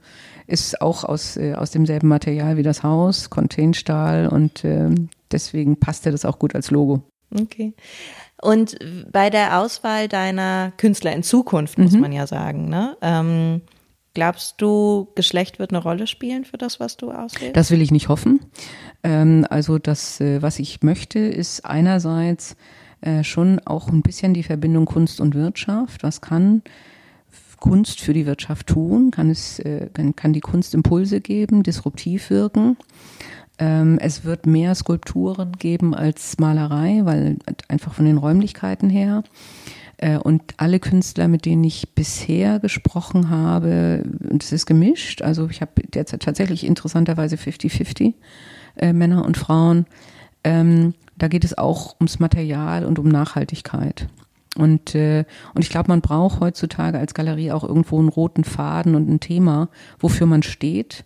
[0.47, 4.89] ist auch aus, äh, aus demselben Material wie das Haus, Containerstahl und äh,
[5.31, 7.03] deswegen passte das auch gut als Logo.
[7.39, 7.73] Okay.
[8.41, 8.77] Und
[9.11, 11.99] bei der Auswahl deiner Künstler in Zukunft, muss Mhm.
[12.01, 12.97] man ja sagen, ne?
[13.01, 13.61] Ähm,
[14.13, 17.55] glaubst du, Geschlecht wird eine Rolle spielen für das, was du auswählst?
[17.55, 18.39] Das will ich nicht hoffen.
[19.03, 22.55] Ähm, also das, äh, was ich möchte, ist einerseits
[23.01, 26.03] äh, schon auch ein bisschen die Verbindung Kunst und Wirtschaft.
[26.03, 26.61] Was kann
[27.59, 29.11] Kunst für die Wirtschaft tun?
[29.11, 32.75] Kann es, äh, kann, kann die Kunst Impulse geben, disruptiv wirken?
[33.61, 37.37] Ähm, es wird mehr Skulpturen geben als Malerei, weil
[37.67, 39.23] einfach von den Räumlichkeiten her.
[39.97, 45.47] Äh, Und alle Künstler, mit denen ich bisher gesprochen habe, und es ist gemischt, also
[45.47, 48.15] ich habe derzeit tatsächlich interessanterweise 50-50
[48.77, 49.85] äh, Männer und Frauen,
[50.43, 54.07] ähm, da geht es auch ums Material und um Nachhaltigkeit.
[54.57, 58.95] Und, äh, und ich glaube, man braucht heutzutage als Galerie auch irgendwo einen roten Faden
[58.95, 61.05] und ein Thema, wofür man steht.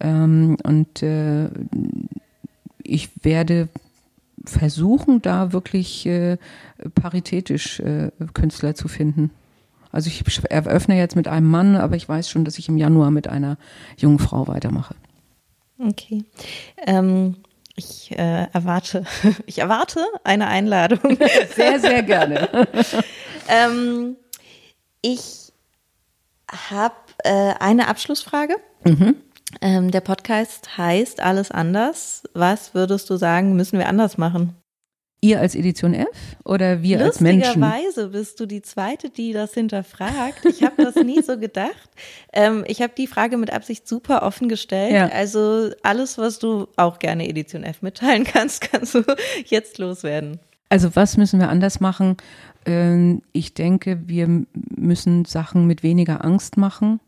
[0.00, 1.48] Ähm, und äh,
[2.82, 3.68] ich werde
[4.44, 6.38] versuchen, da wirklich äh,
[6.94, 9.30] paritätisch äh, Künstler zu finden.
[9.90, 13.10] Also ich eröffne jetzt mit einem Mann, aber ich weiß schon, dass ich im Januar
[13.10, 13.56] mit einer
[13.96, 14.94] jungen Frau weitermache.
[15.78, 16.24] Okay.
[16.86, 17.36] Ähm,
[17.74, 19.04] ich äh, erwarte,
[19.46, 21.16] ich erwarte eine Einladung.
[21.54, 22.48] Sehr, sehr gerne.
[23.48, 24.16] ähm,
[25.00, 25.52] ich
[26.70, 28.56] habe äh, eine Abschlussfrage.
[29.60, 32.22] Ähm, der Podcast heißt Alles anders.
[32.34, 34.54] Was würdest du sagen, müssen wir anders machen?
[35.20, 36.06] Ihr als Edition F
[36.44, 37.60] oder wir als Menschen?
[37.60, 40.44] Lustigerweise bist du die Zweite, die das hinterfragt.
[40.44, 41.90] Ich habe das nie so gedacht.
[42.32, 44.92] Ähm, ich habe die Frage mit Absicht super offen gestellt.
[44.92, 45.08] Ja.
[45.08, 49.02] Also alles, was du auch gerne Edition F mitteilen kannst, kannst du
[49.46, 50.38] jetzt loswerden.
[50.68, 52.16] Also was müssen wir anders machen?
[52.64, 54.44] Ähm, Ich denke, wir
[54.76, 57.00] müssen Sachen mit weniger Angst machen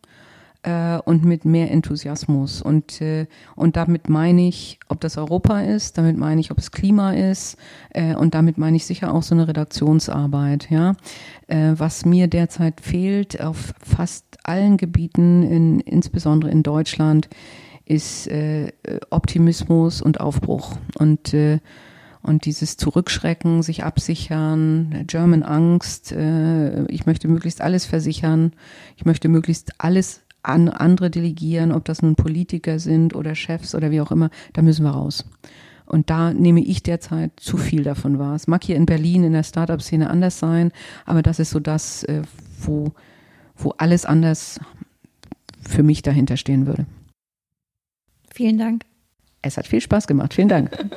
[0.62, 2.62] äh, und mit mehr Enthusiasmus.
[2.62, 6.70] Und, äh, und damit meine ich, ob das Europa ist, damit meine ich, ob es
[6.70, 7.56] Klima ist
[7.90, 10.70] äh, und damit meine ich sicher auch so eine Redaktionsarbeit.
[10.70, 10.94] Ja,
[11.46, 17.28] äh, Was mir derzeit fehlt auf fast allen Gebieten, in, insbesondere in Deutschland,
[17.84, 18.72] ist äh,
[19.10, 20.76] Optimismus und Aufbruch.
[20.98, 21.58] Und äh,
[22.22, 28.52] und dieses Zurückschrecken, sich absichern, German Angst, äh, ich möchte möglichst alles versichern,
[28.96, 33.90] ich möchte möglichst alles an andere delegieren, ob das nun Politiker sind oder Chefs oder
[33.90, 35.24] wie auch immer, da müssen wir raus.
[35.86, 38.36] Und da nehme ich derzeit zu viel davon wahr.
[38.36, 40.70] Es mag hier in Berlin in der Startup-Szene anders sein,
[41.04, 42.22] aber das ist so das, äh,
[42.60, 42.92] wo,
[43.56, 44.60] wo alles anders
[45.60, 46.86] für mich dahinter stehen würde.
[48.32, 48.84] Vielen Dank.
[49.42, 50.34] Es hat viel Spaß gemacht.
[50.34, 50.70] Vielen Dank.